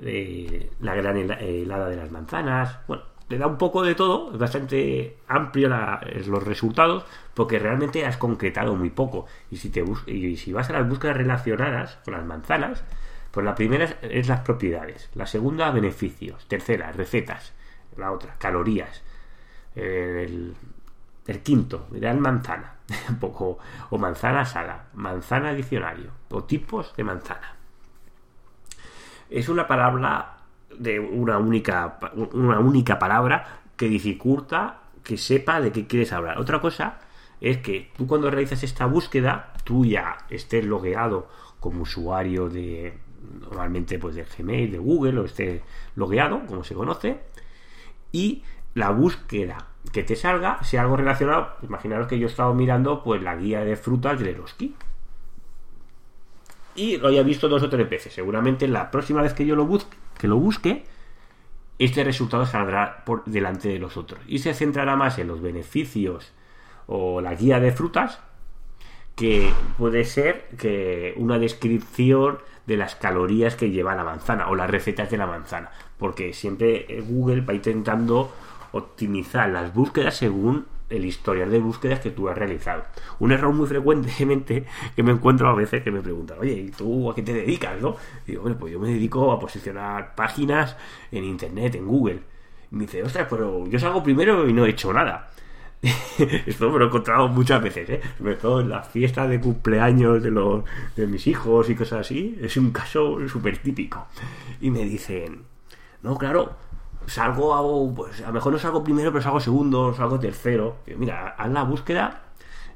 de 0.00 0.70
la 0.80 0.94
gran 0.94 1.16
helada 1.16 1.88
de 1.88 1.96
las 1.96 2.10
manzanas. 2.10 2.78
Bueno, 2.88 3.02
le 3.28 3.38
da 3.38 3.46
un 3.46 3.58
poco 3.58 3.82
de 3.82 3.94
todo, 3.94 4.32
es 4.32 4.38
bastante 4.38 5.18
amplio 5.28 5.68
los 5.68 6.42
resultados, 6.42 7.04
porque 7.34 7.58
realmente 7.58 8.04
has 8.06 8.16
concretado 8.16 8.74
muy 8.74 8.90
poco. 8.90 9.26
Y 9.50 9.56
si, 9.56 9.70
te 9.70 9.84
y 10.06 10.36
si 10.36 10.52
vas 10.52 10.70
a 10.70 10.74
las 10.74 10.88
búsquedas 10.88 11.16
relacionadas 11.16 11.98
con 12.04 12.14
las 12.14 12.24
manzanas, 12.24 12.84
pues 13.30 13.44
la 13.44 13.54
primera 13.54 13.98
es 14.02 14.28
las 14.28 14.40
propiedades, 14.40 15.10
la 15.14 15.26
segunda 15.26 15.70
beneficios, 15.70 16.46
tercera 16.48 16.92
recetas, 16.92 17.52
la 17.96 18.12
otra 18.12 18.36
calorías, 18.38 19.02
el, 19.74 20.54
el 21.26 21.42
quinto, 21.42 21.86
gran 21.90 22.20
manzana, 22.20 22.74
poco, 23.20 23.58
o 23.90 23.98
manzana 23.98 24.44
sala, 24.44 24.86
manzana 24.94 25.52
diccionario, 25.52 26.10
o 26.30 26.44
tipos 26.44 26.94
de 26.96 27.04
manzana. 27.04 27.56
Es 29.28 29.48
una 29.48 29.66
palabra 29.66 30.38
de 30.78 31.00
una 31.00 31.38
única, 31.38 31.98
una 32.32 32.60
única 32.60 32.98
palabra 32.98 33.60
que 33.76 33.88
dificulta 33.88 34.82
que 35.02 35.16
sepa 35.16 35.60
de 35.60 35.72
qué 35.72 35.86
quieres 35.86 36.12
hablar. 36.12 36.38
Otra 36.38 36.60
cosa 36.60 36.98
es 37.40 37.58
que 37.58 37.90
tú 37.96 38.06
cuando 38.06 38.30
realizas 38.30 38.62
esta 38.62 38.86
búsqueda, 38.86 39.52
tú 39.64 39.84
ya 39.84 40.18
estés 40.30 40.64
logueado 40.64 41.28
como 41.60 41.82
usuario 41.82 42.48
de 42.48 42.98
normalmente 43.40 43.98
pues 43.98 44.14
de 44.14 44.24
Gmail, 44.24 44.70
de 44.70 44.78
Google 44.78 45.20
o 45.20 45.24
estés 45.24 45.62
logueado, 45.94 46.44
como 46.46 46.64
se 46.64 46.74
conoce, 46.74 47.20
y 48.12 48.42
la 48.76 48.90
búsqueda 48.90 49.68
que 49.90 50.02
te 50.02 50.16
salga 50.16 50.62
sea 50.62 50.82
algo 50.82 50.98
relacionado. 50.98 51.56
Imaginaros 51.62 52.08
que 52.08 52.18
yo 52.18 52.26
he 52.26 52.30
estado 52.30 52.52
mirando 52.52 53.02
pues 53.02 53.22
la 53.22 53.34
guía 53.34 53.64
de 53.64 53.74
frutas 53.74 54.20
de 54.20 54.30
Eroski. 54.30 54.74
Y 56.74 56.98
lo 56.98 57.08
haya 57.08 57.22
visto 57.22 57.48
dos 57.48 57.62
o 57.62 57.70
tres 57.70 57.88
veces. 57.88 58.12
Seguramente 58.12 58.68
la 58.68 58.90
próxima 58.90 59.22
vez 59.22 59.32
que 59.32 59.46
yo 59.46 59.56
lo 59.56 59.64
busque, 59.64 59.96
que 60.18 60.28
lo 60.28 60.36
busque, 60.36 60.84
este 61.78 62.04
resultado 62.04 62.44
saldrá 62.44 63.02
por 63.06 63.24
delante 63.24 63.70
de 63.70 63.78
los 63.78 63.96
otros 63.96 64.20
y 64.26 64.40
se 64.40 64.52
centrará 64.52 64.94
más 64.94 65.18
en 65.18 65.28
los 65.28 65.40
beneficios 65.40 66.34
o 66.86 67.22
la 67.22 67.34
guía 67.34 67.58
de 67.60 67.72
frutas 67.72 68.20
que 69.14 69.50
puede 69.78 70.04
ser 70.04 70.48
que 70.58 71.14
una 71.16 71.38
descripción 71.38 72.38
de 72.66 72.76
las 72.76 72.94
calorías 72.94 73.56
que 73.56 73.70
lleva 73.70 73.94
la 73.94 74.04
manzana 74.04 74.48
o 74.48 74.54
las 74.54 74.68
recetas 74.68 75.10
de 75.10 75.16
la 75.16 75.26
manzana 75.26 75.70
porque 75.98 76.32
siempre 76.32 76.86
Google 77.06 77.40
va 77.42 77.54
intentando 77.54 78.32
optimizar 78.76 79.48
las 79.48 79.72
búsquedas 79.74 80.16
según 80.16 80.66
el 80.88 81.04
historial 81.04 81.50
de 81.50 81.58
búsquedas 81.58 82.00
que 82.00 82.10
tú 82.10 82.28
has 82.28 82.38
realizado. 82.38 82.84
Un 83.18 83.32
error 83.32 83.52
muy 83.52 83.66
frecuentemente 83.66 84.64
que 84.94 85.02
me 85.02 85.12
encuentro 85.12 85.48
a 85.48 85.54
veces 85.54 85.82
que 85.82 85.90
me 85.90 86.00
preguntan, 86.00 86.38
oye, 86.40 86.52
¿y 86.52 86.70
tú 86.70 87.10
a 87.10 87.14
qué 87.14 87.22
te 87.22 87.32
dedicas? 87.32 87.80
¿no? 87.80 87.96
Y 88.26 88.32
digo, 88.32 88.42
bueno, 88.42 88.56
pues 88.58 88.72
yo 88.72 88.78
me 88.78 88.88
dedico 88.88 89.32
a 89.32 89.38
posicionar 89.38 90.14
páginas 90.14 90.76
en 91.10 91.24
internet, 91.24 91.74
en 91.74 91.86
Google. 91.86 92.20
Y 92.70 92.76
me 92.76 92.82
dice, 92.82 93.02
ostras, 93.02 93.26
pero 93.28 93.66
yo 93.66 93.78
salgo 93.78 94.02
primero 94.02 94.48
y 94.48 94.52
no 94.52 94.64
he 94.64 94.70
hecho 94.70 94.92
nada. 94.92 95.30
Esto 96.46 96.70
me 96.70 96.78
lo 96.78 96.86
he 96.86 96.88
encontrado 96.88 97.28
muchas 97.28 97.62
veces, 97.62 97.88
¿eh? 97.90 98.00
sobre 98.18 98.36
todo 98.36 98.60
en 98.60 98.70
las 98.70 98.88
fiestas 98.88 99.28
de 99.28 99.40
cumpleaños 99.40 100.22
de, 100.22 100.30
los, 100.30 100.64
de 100.96 101.06
mis 101.06 101.26
hijos 101.26 101.68
y 101.68 101.74
cosas 101.74 102.00
así. 102.00 102.38
Es 102.40 102.56
un 102.56 102.70
caso 102.70 103.18
súper 103.28 103.58
típico. 103.58 104.06
Y 104.60 104.70
me 104.70 104.84
dicen, 104.84 105.42
no, 106.02 106.16
claro, 106.16 106.56
salgo, 107.06 107.54
hago, 107.54 107.94
pues 107.94 108.20
a 108.20 108.28
lo 108.28 108.32
mejor 108.34 108.52
no 108.52 108.58
salgo 108.58 108.84
primero, 108.84 109.12
pero 109.12 109.22
salgo 109.22 109.40
segundo, 109.40 109.94
salgo 109.94 110.18
tercero. 110.18 110.78
mira, 110.96 111.34
haz 111.38 111.50
la 111.50 111.62
búsqueda, 111.62 112.22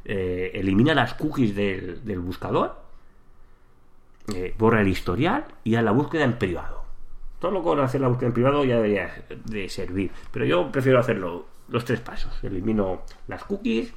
eh, 0.04 0.52
elimina 0.54 0.94
las 0.94 1.14
cookies 1.14 1.54
del, 1.54 2.20
buscador, 2.20 2.76
eh, 4.34 4.54
borra 4.58 4.80
el 4.80 4.88
historial 4.88 5.46
y 5.64 5.74
haz 5.74 5.84
la 5.84 5.92
búsqueda 5.92 6.24
en 6.24 6.38
privado. 6.38 6.80
Todo 7.38 7.52
lo 7.52 7.62
con 7.62 7.80
hacer 7.80 8.00
la 8.00 8.08
búsqueda 8.08 8.28
en 8.28 8.34
privado 8.34 8.64
ya 8.64 8.76
debería 8.76 9.24
de 9.44 9.68
servir, 9.68 10.12
pero 10.30 10.44
yo 10.44 10.70
prefiero 10.70 10.98
hacerlo 11.00 11.46
los 11.68 11.84
tres 11.84 12.00
pasos. 12.00 12.42
Elimino 12.44 13.02
las 13.28 13.44
cookies, 13.44 13.92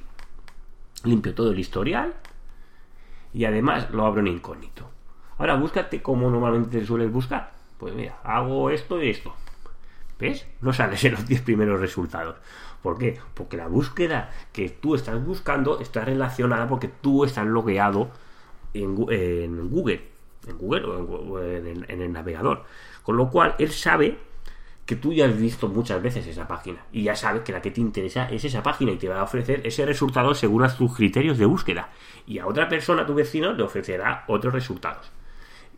limpio 1.04 1.34
todo 1.34 1.50
el 1.50 1.58
historial 1.58 2.14
y 3.32 3.44
además 3.44 3.90
lo 3.90 4.06
abro 4.06 4.20
en 4.20 4.28
incógnito. 4.28 4.88
Ahora 5.36 5.56
búscate 5.56 6.00
como 6.00 6.30
normalmente 6.30 6.78
te 6.78 6.86
sueles 6.86 7.12
buscar. 7.12 7.52
Pues 7.76 7.92
mira, 7.94 8.18
hago 8.22 8.70
esto 8.70 9.02
y 9.02 9.10
esto 9.10 9.34
¿Ves? 10.18 10.46
No 10.60 10.72
sales 10.72 11.04
en 11.04 11.12
los 11.12 11.26
10 11.26 11.42
primeros 11.42 11.80
resultados. 11.80 12.36
¿Por 12.82 12.98
qué? 12.98 13.18
Porque 13.34 13.56
la 13.56 13.66
búsqueda 13.66 14.30
que 14.52 14.68
tú 14.68 14.94
estás 14.94 15.24
buscando 15.24 15.80
está 15.80 16.04
relacionada 16.04 16.66
porque 16.66 16.88
tú 16.88 17.24
estás 17.24 17.46
logueado 17.46 18.10
en, 18.74 18.94
Google, 18.94 19.44
en 20.46 20.58
Google 20.58 20.84
o 20.84 21.42
en, 21.42 21.84
en, 21.88 22.02
el 22.02 22.12
navegador. 22.12 22.64
Con 23.02 23.16
lo 23.16 23.30
cual, 23.30 23.54
él 23.58 23.72
sabe 23.72 24.18
que 24.86 24.96
tú 24.96 25.12
ya 25.12 25.26
has 25.26 25.36
visto 25.36 25.68
muchas 25.68 26.02
veces 26.02 26.26
esa 26.26 26.46
página 26.46 26.84
y 26.92 27.04
ya 27.04 27.16
sabe 27.16 27.42
que 27.42 27.52
la 27.52 27.62
que 27.62 27.70
te 27.70 27.80
interesa 27.80 28.28
es 28.28 28.44
esa 28.44 28.62
página 28.62 28.92
y 28.92 28.96
te 28.96 29.08
va 29.08 29.20
a 29.20 29.24
ofrecer 29.24 29.66
ese 29.66 29.86
resultado 29.86 30.34
según 30.34 30.62
a 30.62 30.76
tus 30.76 30.94
criterios 30.94 31.38
de 31.38 31.46
búsqueda. 31.46 31.90
Y 32.26 32.38
a 32.38 32.46
otra 32.46 32.68
persona, 32.68 33.06
tu 33.06 33.14
vecino, 33.14 33.52
le 33.52 33.62
ofrecerá 33.62 34.24
otros 34.28 34.52
resultados. 34.52 35.10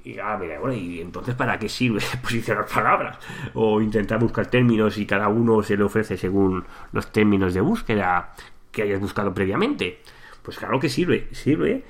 Y, 0.07 0.21
ah, 0.21 0.39
mira, 0.41 0.61
bueno, 0.61 0.77
¿y 0.77 1.01
entonces 1.01 1.35
para 1.35 1.59
qué 1.59 1.69
sirve 1.69 2.01
posicionar 2.23 2.65
palabras? 2.67 3.19
O 3.55 3.81
intentar 3.81 4.21
buscar 4.21 4.47
términos 4.47 4.99
y 4.99 5.05
cada 5.05 5.27
uno 5.27 5.65
se 5.65 5.77
le 5.77 5.83
ofrece 5.83 6.17
según 6.17 6.65
los 6.93 7.11
términos 7.11 7.55
de 7.55 7.61
búsqueda 7.61 8.33
que 8.71 8.83
hayas 8.83 9.01
buscado 9.01 9.35
previamente. 9.35 9.99
Pues 10.43 10.59
claro 10.59 10.79
que 10.79 10.89
sirve, 10.89 11.27
sirve 11.33 11.83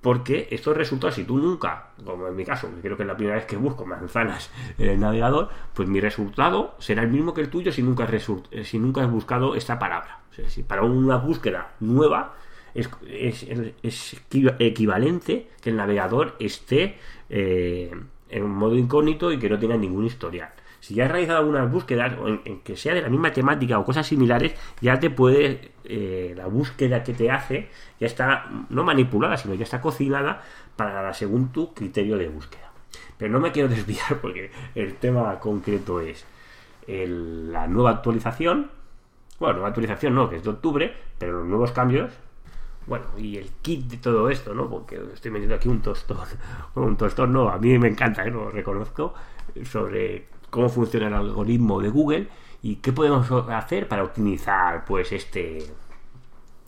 porque 0.00 0.46
estos 0.52 0.76
resultados, 0.76 1.16
si 1.16 1.24
tú 1.24 1.38
nunca, 1.38 1.88
como 2.04 2.28
en 2.28 2.36
mi 2.36 2.44
caso, 2.44 2.70
creo 2.80 2.96
que 2.96 3.02
es 3.02 3.08
la 3.08 3.16
primera 3.16 3.34
vez 3.36 3.46
que 3.46 3.56
busco 3.56 3.84
manzanas 3.84 4.48
en 4.78 4.88
el 4.88 5.00
navegador, 5.00 5.48
pues 5.74 5.88
mi 5.88 6.00
resultado 6.00 6.76
será 6.78 7.02
el 7.02 7.08
mismo 7.08 7.34
que 7.34 7.40
el 7.40 7.50
tuyo 7.50 7.72
si 7.72 7.82
nunca 7.82 8.04
has, 8.04 8.30
si 8.62 8.78
nunca 8.78 9.02
has 9.02 9.10
buscado 9.10 9.56
esta 9.56 9.80
palabra. 9.80 10.20
O 10.30 10.34
sea, 10.34 10.48
si 10.48 10.62
para 10.62 10.82
una 10.82 11.16
búsqueda 11.16 11.72
nueva, 11.80 12.36
es, 12.76 14.16
equivalente 14.58 15.48
que 15.60 15.70
el 15.70 15.76
navegador 15.76 16.36
esté 16.38 16.96
eh, 17.30 17.90
en 18.28 18.42
un 18.42 18.50
modo 18.50 18.76
incógnito 18.76 19.32
y 19.32 19.38
que 19.38 19.48
no 19.48 19.58
tenga 19.58 19.76
ningún 19.76 20.06
historial. 20.06 20.50
Si 20.80 20.94
ya 20.94 21.06
has 21.06 21.10
realizado 21.10 21.38
algunas 21.40 21.70
búsquedas, 21.70 22.16
o 22.18 22.28
en, 22.28 22.60
que 22.60 22.76
sea 22.76 22.94
de 22.94 23.02
la 23.02 23.08
misma 23.08 23.32
temática 23.32 23.78
o 23.78 23.84
cosas 23.84 24.06
similares, 24.06 24.54
ya 24.80 25.00
te 25.00 25.10
puede, 25.10 25.72
eh, 25.84 26.34
la 26.36 26.46
búsqueda 26.46 27.02
que 27.02 27.14
te 27.14 27.30
hace, 27.30 27.70
ya 27.98 28.06
está 28.06 28.48
no 28.68 28.84
manipulada, 28.84 29.36
sino 29.36 29.54
ya 29.54 29.64
está 29.64 29.80
cocinada 29.80 30.42
para 30.76 31.12
según 31.14 31.50
tu 31.50 31.72
criterio 31.74 32.16
de 32.16 32.28
búsqueda. 32.28 32.70
Pero 33.18 33.32
no 33.32 33.40
me 33.40 33.52
quiero 33.52 33.68
desviar 33.74 34.20
porque 34.20 34.50
el 34.74 34.94
tema 34.94 35.38
concreto 35.40 36.00
es 36.00 36.24
la 36.86 37.66
nueva 37.66 37.90
actualización. 37.90 38.70
Bueno, 39.40 39.54
nueva 39.54 39.68
actualización 39.68 40.14
no, 40.14 40.30
que 40.30 40.36
es 40.36 40.44
de 40.44 40.50
octubre, 40.50 40.94
pero 41.18 41.40
los 41.40 41.48
nuevos 41.48 41.72
cambios 41.72 42.12
bueno, 42.86 43.06
y 43.18 43.36
el 43.36 43.50
kit 43.62 43.86
de 43.86 43.96
todo 43.96 44.30
esto, 44.30 44.54
¿no? 44.54 44.70
Porque 44.70 45.00
estoy 45.12 45.30
metiendo 45.30 45.56
aquí 45.56 45.68
un 45.68 45.82
tostón. 45.82 46.18
Un 46.74 46.96
tostón 46.96 47.32
no, 47.32 47.48
a 47.48 47.58
mí 47.58 47.78
me 47.78 47.88
encanta, 47.88 48.24
¿eh? 48.24 48.30
lo 48.30 48.50
reconozco, 48.50 49.14
sobre 49.64 50.28
cómo 50.50 50.68
funciona 50.68 51.08
el 51.08 51.14
algoritmo 51.14 51.80
de 51.80 51.88
Google 51.88 52.28
y 52.62 52.76
qué 52.76 52.92
podemos 52.92 53.30
hacer 53.50 53.88
para 53.88 54.04
optimizar, 54.04 54.84
pues, 54.84 55.12
este, 55.12 55.58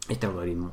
este 0.08 0.26
algoritmo. 0.26 0.72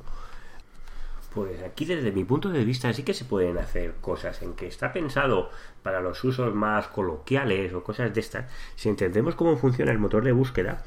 Pues 1.34 1.62
aquí 1.64 1.84
desde 1.84 2.14
mi 2.14 2.24
punto 2.24 2.50
de 2.50 2.64
vista 2.64 2.94
sí 2.94 3.04
que 3.04 3.14
se 3.14 3.26
pueden 3.26 3.58
hacer 3.58 3.96
cosas 4.00 4.42
en 4.42 4.54
que 4.54 4.68
está 4.68 4.94
pensado 4.94 5.50
para 5.84 6.00
los 6.00 6.24
usos 6.24 6.56
más 6.56 6.88
coloquiales 6.88 7.74
o 7.74 7.84
cosas 7.84 8.14
de 8.14 8.22
estas. 8.22 8.50
Si 8.78 8.88
entendemos 8.88 9.36
cómo 9.36 9.58
funciona 9.58 9.92
el 9.92 10.00
motor 10.00 10.24
de 10.24 10.32
búsqueda, 10.32 10.82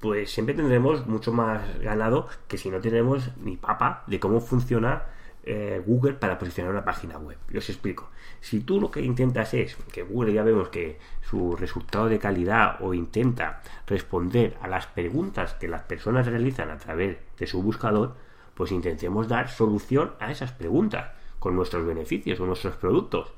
pues 0.00 0.32
siempre 0.32 0.54
tendremos 0.54 1.06
mucho 1.06 1.32
más 1.32 1.78
ganado 1.80 2.28
que 2.48 2.58
si 2.58 2.70
no 2.70 2.80
tenemos 2.80 3.30
ni 3.38 3.56
papa 3.56 4.02
de 4.06 4.18
cómo 4.18 4.40
funciona 4.40 5.04
eh, 5.42 5.82
Google 5.86 6.14
para 6.14 6.38
posicionar 6.38 6.72
una 6.72 6.84
página 6.84 7.18
web. 7.18 7.38
Yo 7.50 7.58
os 7.58 7.68
explico. 7.68 8.10
Si 8.40 8.60
tú 8.60 8.80
lo 8.80 8.90
que 8.90 9.02
intentas 9.02 9.54
es 9.54 9.76
que 9.92 10.02
Google 10.02 10.32
ya 10.32 10.42
vemos 10.42 10.68
que 10.68 10.98
su 11.22 11.56
resultado 11.56 12.08
de 12.08 12.18
calidad 12.18 12.76
o 12.80 12.94
intenta 12.94 13.62
responder 13.86 14.56
a 14.62 14.68
las 14.68 14.86
preguntas 14.86 15.54
que 15.54 15.68
las 15.68 15.82
personas 15.82 16.26
realizan 16.26 16.70
a 16.70 16.78
través 16.78 17.18
de 17.38 17.46
su 17.46 17.62
buscador, 17.62 18.16
pues 18.54 18.72
intentemos 18.72 19.28
dar 19.28 19.48
solución 19.48 20.12
a 20.18 20.30
esas 20.30 20.52
preguntas 20.52 21.12
con 21.38 21.56
nuestros 21.56 21.86
beneficios 21.86 22.40
o 22.40 22.46
nuestros 22.46 22.76
productos. 22.76 23.32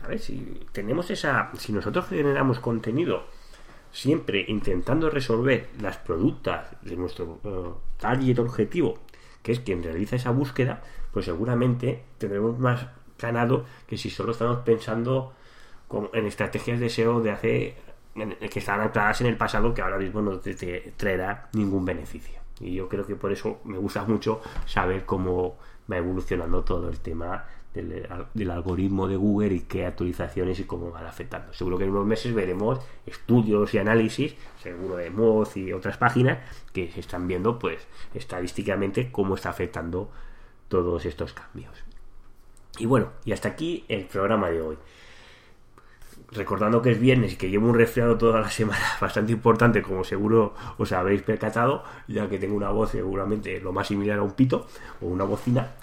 ¿Sabes? 0.00 0.24
Si 0.24 0.66
tenemos 0.72 1.10
esa, 1.10 1.50
si 1.58 1.72
nosotros 1.72 2.06
generamos 2.08 2.60
contenido 2.60 3.24
siempre 3.96 4.44
intentando 4.46 5.08
resolver 5.08 5.70
las 5.80 5.96
productas 5.96 6.68
de 6.82 6.96
nuestro 6.96 7.40
uh, 7.44 7.98
target 7.98 8.38
objetivo, 8.38 8.98
que 9.42 9.52
es 9.52 9.60
quien 9.60 9.82
realiza 9.82 10.16
esa 10.16 10.32
búsqueda, 10.32 10.82
pues 11.12 11.24
seguramente 11.24 12.02
tendremos 12.18 12.58
más 12.58 12.88
ganado 13.18 13.64
que 13.86 13.96
si 13.96 14.10
solo 14.10 14.32
estamos 14.32 14.58
pensando 14.58 15.32
en 16.12 16.26
estrategias 16.26 16.78
de 16.78 16.90
SEO 16.90 17.22
de 17.22 17.30
hace 17.30 17.76
que 18.50 18.58
están 18.58 18.80
ancladas 18.80 19.22
en 19.22 19.28
el 19.28 19.38
pasado 19.38 19.72
que 19.72 19.80
ahora 19.80 19.98
mismo 19.98 20.20
no 20.20 20.40
te 20.40 20.92
traerá 20.98 21.48
ningún 21.54 21.86
beneficio. 21.86 22.38
Y 22.60 22.74
yo 22.74 22.90
creo 22.90 23.06
que 23.06 23.16
por 23.16 23.32
eso 23.32 23.60
me 23.64 23.78
gusta 23.78 24.04
mucho 24.04 24.42
saber 24.66 25.06
cómo 25.06 25.56
va 25.90 25.96
evolucionando 25.96 26.64
todo 26.64 26.90
el 26.90 27.00
tema 27.00 27.46
del, 27.76 28.50
algoritmo 28.50 29.06
de 29.08 29.16
Google 29.16 29.54
y 29.54 29.60
qué 29.60 29.86
actualizaciones 29.86 30.58
y 30.60 30.64
cómo 30.64 30.90
van 30.90 31.06
afectando. 31.06 31.52
Seguro 31.52 31.78
que 31.78 31.84
en 31.84 31.90
unos 31.90 32.06
meses 32.06 32.34
veremos 32.34 32.80
estudios 33.06 33.74
y 33.74 33.78
análisis, 33.78 34.34
seguro 34.62 34.96
de 34.96 35.10
Moz 35.10 35.56
y 35.56 35.72
otras 35.72 35.96
páginas, 35.96 36.38
que 36.72 36.90
se 36.90 37.00
están 37.00 37.28
viendo 37.28 37.58
pues 37.58 37.86
estadísticamente 38.14 39.10
cómo 39.12 39.34
está 39.34 39.50
afectando 39.50 40.10
todos 40.68 41.04
estos 41.04 41.32
cambios. 41.32 41.84
Y 42.78 42.86
bueno, 42.86 43.12
y 43.24 43.32
hasta 43.32 43.48
aquí 43.48 43.84
el 43.88 44.04
programa 44.06 44.50
de 44.50 44.60
hoy. 44.60 44.78
Recordando 46.32 46.82
que 46.82 46.90
es 46.90 46.98
viernes 46.98 47.34
y 47.34 47.36
que 47.36 47.48
llevo 47.48 47.68
un 47.68 47.74
resfriado 47.74 48.18
toda 48.18 48.40
la 48.40 48.50
semana 48.50 48.84
bastante 49.00 49.32
importante, 49.32 49.82
como 49.82 50.02
seguro 50.02 50.54
os 50.78 50.92
habéis 50.92 51.22
percatado, 51.22 51.84
ya 52.08 52.28
que 52.28 52.38
tengo 52.38 52.56
una 52.56 52.70
voz 52.70 52.90
seguramente 52.90 53.60
lo 53.60 53.72
más 53.72 53.86
similar 53.86 54.18
a 54.18 54.22
un 54.22 54.32
pito 54.32 54.66
o 55.00 55.06
una 55.06 55.24
bocina 55.24 55.74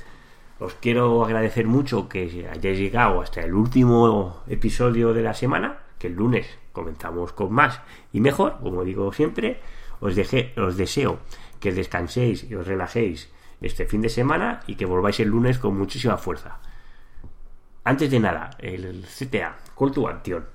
os 0.60 0.74
quiero 0.76 1.26
agradecer 1.26 1.68
mucho 1.68 2.08
que 2.08 2.48
hayáis 2.52 2.78
llegado 2.78 3.22
hasta 3.22 3.42
el 3.42 3.54
último 3.54 4.44
episodio 4.48 5.14
de 5.14 5.24
la 5.24 5.34
semana, 5.34 5.80
que 6.00 6.08
el 6.08 6.14
lunes 6.14 6.48
comenzamos 6.72 7.34
con 7.34 7.52
más 7.52 7.82
y 8.12 8.20
mejor, 8.20 8.60
como 8.62 8.84
digo 8.84 9.12
siempre. 9.14 9.60
Os, 10.00 10.16
os 10.58 10.78
deseo 10.78 11.20
que 11.60 11.72
descanséis 11.72 12.44
y 12.50 12.56
os 12.56 12.68
relajéis 12.68 13.32
este 13.62 13.86
fin 13.86 14.02
de 14.02 14.10
semana 14.10 14.60
y 14.68 14.76
que 14.76 14.86
volváis 14.86 15.20
el 15.22 15.30
lunes 15.30 15.60
con 15.60 15.78
muchísima 15.78 16.18
fuerza. 16.18 16.60
Antes 17.86 18.12
de 18.12 18.20
nada, 18.20 18.52
el 18.60 19.06
CTA, 19.06 19.58
Call 19.78 19.92
to 19.92 20.08
Action, 20.08 20.46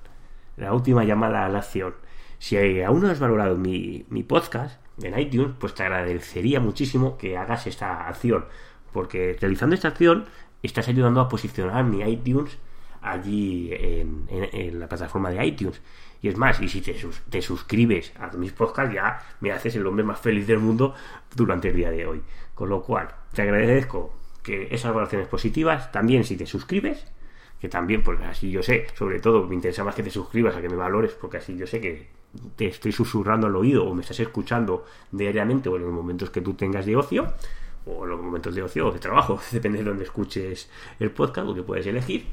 la 0.57 0.73
última 0.73 1.03
llamada 1.03 1.45
a 1.45 1.49
la 1.49 1.59
acción. 1.59 1.95
Si 2.37 2.81
aún 2.81 3.01
no 3.01 3.09
has 3.09 3.19
valorado 3.19 3.57
mi, 3.57 4.05
mi 4.09 4.23
podcast 4.23 4.81
en 5.01 5.17
iTunes, 5.17 5.55
pues 5.59 5.73
te 5.73 5.83
agradecería 5.83 6.59
muchísimo 6.59 7.17
que 7.17 7.37
hagas 7.37 7.67
esta 7.67 8.07
acción 8.07 8.45
porque 8.91 9.37
realizando 9.39 9.75
esta 9.75 9.89
acción 9.89 10.25
estás 10.63 10.87
ayudando 10.87 11.21
a 11.21 11.29
posicionar 11.29 11.83
mi 11.85 12.01
iTunes 12.01 12.57
allí 13.01 13.69
en, 13.71 14.79
la 14.79 14.87
plataforma 14.87 15.29
de 15.29 15.45
iTunes. 15.45 15.81
Y 16.21 16.27
es 16.27 16.37
más, 16.37 16.59
y 16.61 16.67
si 16.67 16.81
te, 16.81 16.95
te, 17.29 17.41
suscribes 17.41 18.11
a 18.19 18.27
mis 18.35 18.51
podcasts, 18.51 18.93
ya 18.93 19.21
me 19.39 19.51
haces 19.51 19.75
el 19.75 19.87
hombre 19.87 20.03
más 20.03 20.19
feliz 20.19 20.45
del 20.47 20.59
mundo 20.59 20.93
durante 21.33 21.69
el 21.69 21.75
día 21.75 21.91
de 21.91 22.05
hoy. 22.05 22.21
Con 22.53 22.69
lo 22.69 22.83
cual, 22.83 23.07
te 23.33 23.41
agradezco 23.41 24.13
que 24.43 24.67
esas 24.71 24.93
valoraciones 24.93 25.27
positivas, 25.27 25.91
también 25.93 26.25
si 26.25 26.35
te 26.35 26.45
suscribes, 26.45 27.05
que 27.59 27.69
también, 27.69 28.03
porque 28.03 28.25
así 28.25 28.51
yo 28.51 28.63
sé, 28.63 28.87
sobre 28.95 29.19
todo 29.19 29.45
me 29.47 29.55
interesa 29.55 29.83
más 29.83 29.95
que 29.95 30.03
te 30.03 30.09
suscribas 30.09 30.55
a 30.55 30.61
que 30.61 30.69
me 30.69 30.75
valores, 30.75 31.13
porque 31.13 31.37
así 31.37 31.57
yo 31.57 31.67
sé 31.67 31.79
que 31.79 32.07
te 32.55 32.67
estoy 32.67 32.91
susurrando 32.91 33.47
al 33.47 33.55
oído 33.55 33.85
o 33.85 33.93
me 33.93 34.01
estás 34.01 34.19
escuchando 34.19 34.85
diariamente 35.11 35.67
o 35.67 35.75
en 35.75 35.83
los 35.83 35.91
momentos 35.91 36.29
que 36.29 36.41
tú 36.41 36.53
tengas 36.53 36.85
de 36.85 36.95
ocio, 36.95 37.33
o 37.85 38.05
los 38.05 38.21
momentos 38.21 38.53
de 38.55 38.61
ocio 38.61 38.87
o 38.87 38.91
de 38.91 38.99
trabajo, 38.99 39.39
depende 39.51 39.79
de 39.79 39.85
donde 39.85 40.03
escuches 40.03 40.69
el 40.99 41.11
podcast, 41.11 41.47
o 41.49 41.55
que 41.55 41.63
puedes 41.63 41.85
elegir. 41.87 42.27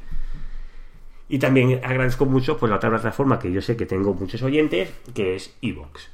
Y 1.28 1.38
también 1.38 1.80
agradezco 1.84 2.24
mucho 2.24 2.56
pues, 2.56 2.70
la 2.70 2.76
otra 2.76 2.90
plataforma 2.90 3.38
que 3.38 3.50
yo 3.50 3.60
sé 3.60 3.76
que 3.76 3.86
tengo 3.86 4.14
muchos 4.14 4.42
oyentes, 4.42 4.92
que 5.14 5.34
es 5.34 5.56
Evox. 5.60 6.10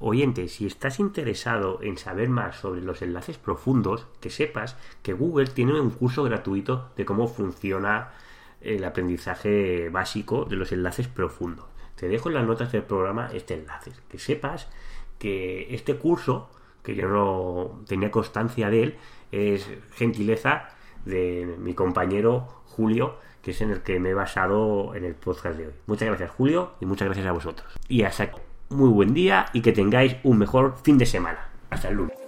Oyente, 0.00 0.46
si 0.46 0.64
estás 0.64 1.00
interesado 1.00 1.80
en 1.82 1.98
saber 1.98 2.28
más 2.28 2.56
sobre 2.56 2.80
los 2.82 3.02
enlaces 3.02 3.36
profundos, 3.36 4.06
que 4.20 4.30
sepas 4.30 4.76
que 5.02 5.12
Google 5.12 5.48
tiene 5.48 5.80
un 5.80 5.90
curso 5.90 6.22
gratuito 6.22 6.90
de 6.96 7.04
cómo 7.04 7.26
funciona 7.26 8.12
el 8.60 8.84
aprendizaje 8.84 9.88
básico 9.88 10.44
de 10.44 10.54
los 10.54 10.70
enlaces 10.70 11.08
profundos. 11.08 11.66
Te 11.96 12.06
dejo 12.06 12.28
en 12.28 12.36
las 12.36 12.46
notas 12.46 12.70
del 12.70 12.84
programa 12.84 13.30
este 13.32 13.54
enlace. 13.54 13.90
Que 14.08 14.20
sepas 14.20 14.68
que 15.18 15.74
este 15.74 15.96
curso, 15.96 16.48
que 16.88 16.94
yo 16.94 17.06
no 17.06 17.82
tenía 17.86 18.10
constancia 18.10 18.70
de 18.70 18.82
él, 18.82 18.94
es 19.30 19.68
gentileza 19.92 20.70
de 21.04 21.56
mi 21.58 21.74
compañero 21.74 22.48
Julio, 22.64 23.16
que 23.42 23.50
es 23.50 23.60
en 23.60 23.70
el 23.70 23.82
que 23.82 24.00
me 24.00 24.10
he 24.10 24.14
basado 24.14 24.94
en 24.94 25.04
el 25.04 25.14
podcast 25.14 25.58
de 25.58 25.66
hoy. 25.66 25.72
Muchas 25.86 26.08
gracias 26.08 26.30
Julio 26.30 26.72
y 26.80 26.86
muchas 26.86 27.04
gracias 27.04 27.26
a 27.26 27.32
vosotros. 27.32 27.74
Y 27.88 28.04
hasta 28.04 28.30
muy 28.70 28.88
buen 28.88 29.12
día 29.12 29.46
y 29.52 29.60
que 29.60 29.72
tengáis 29.72 30.16
un 30.22 30.38
mejor 30.38 30.76
fin 30.82 30.96
de 30.96 31.04
semana. 31.04 31.50
Hasta 31.68 31.88
el 31.88 31.96
lunes. 31.96 32.27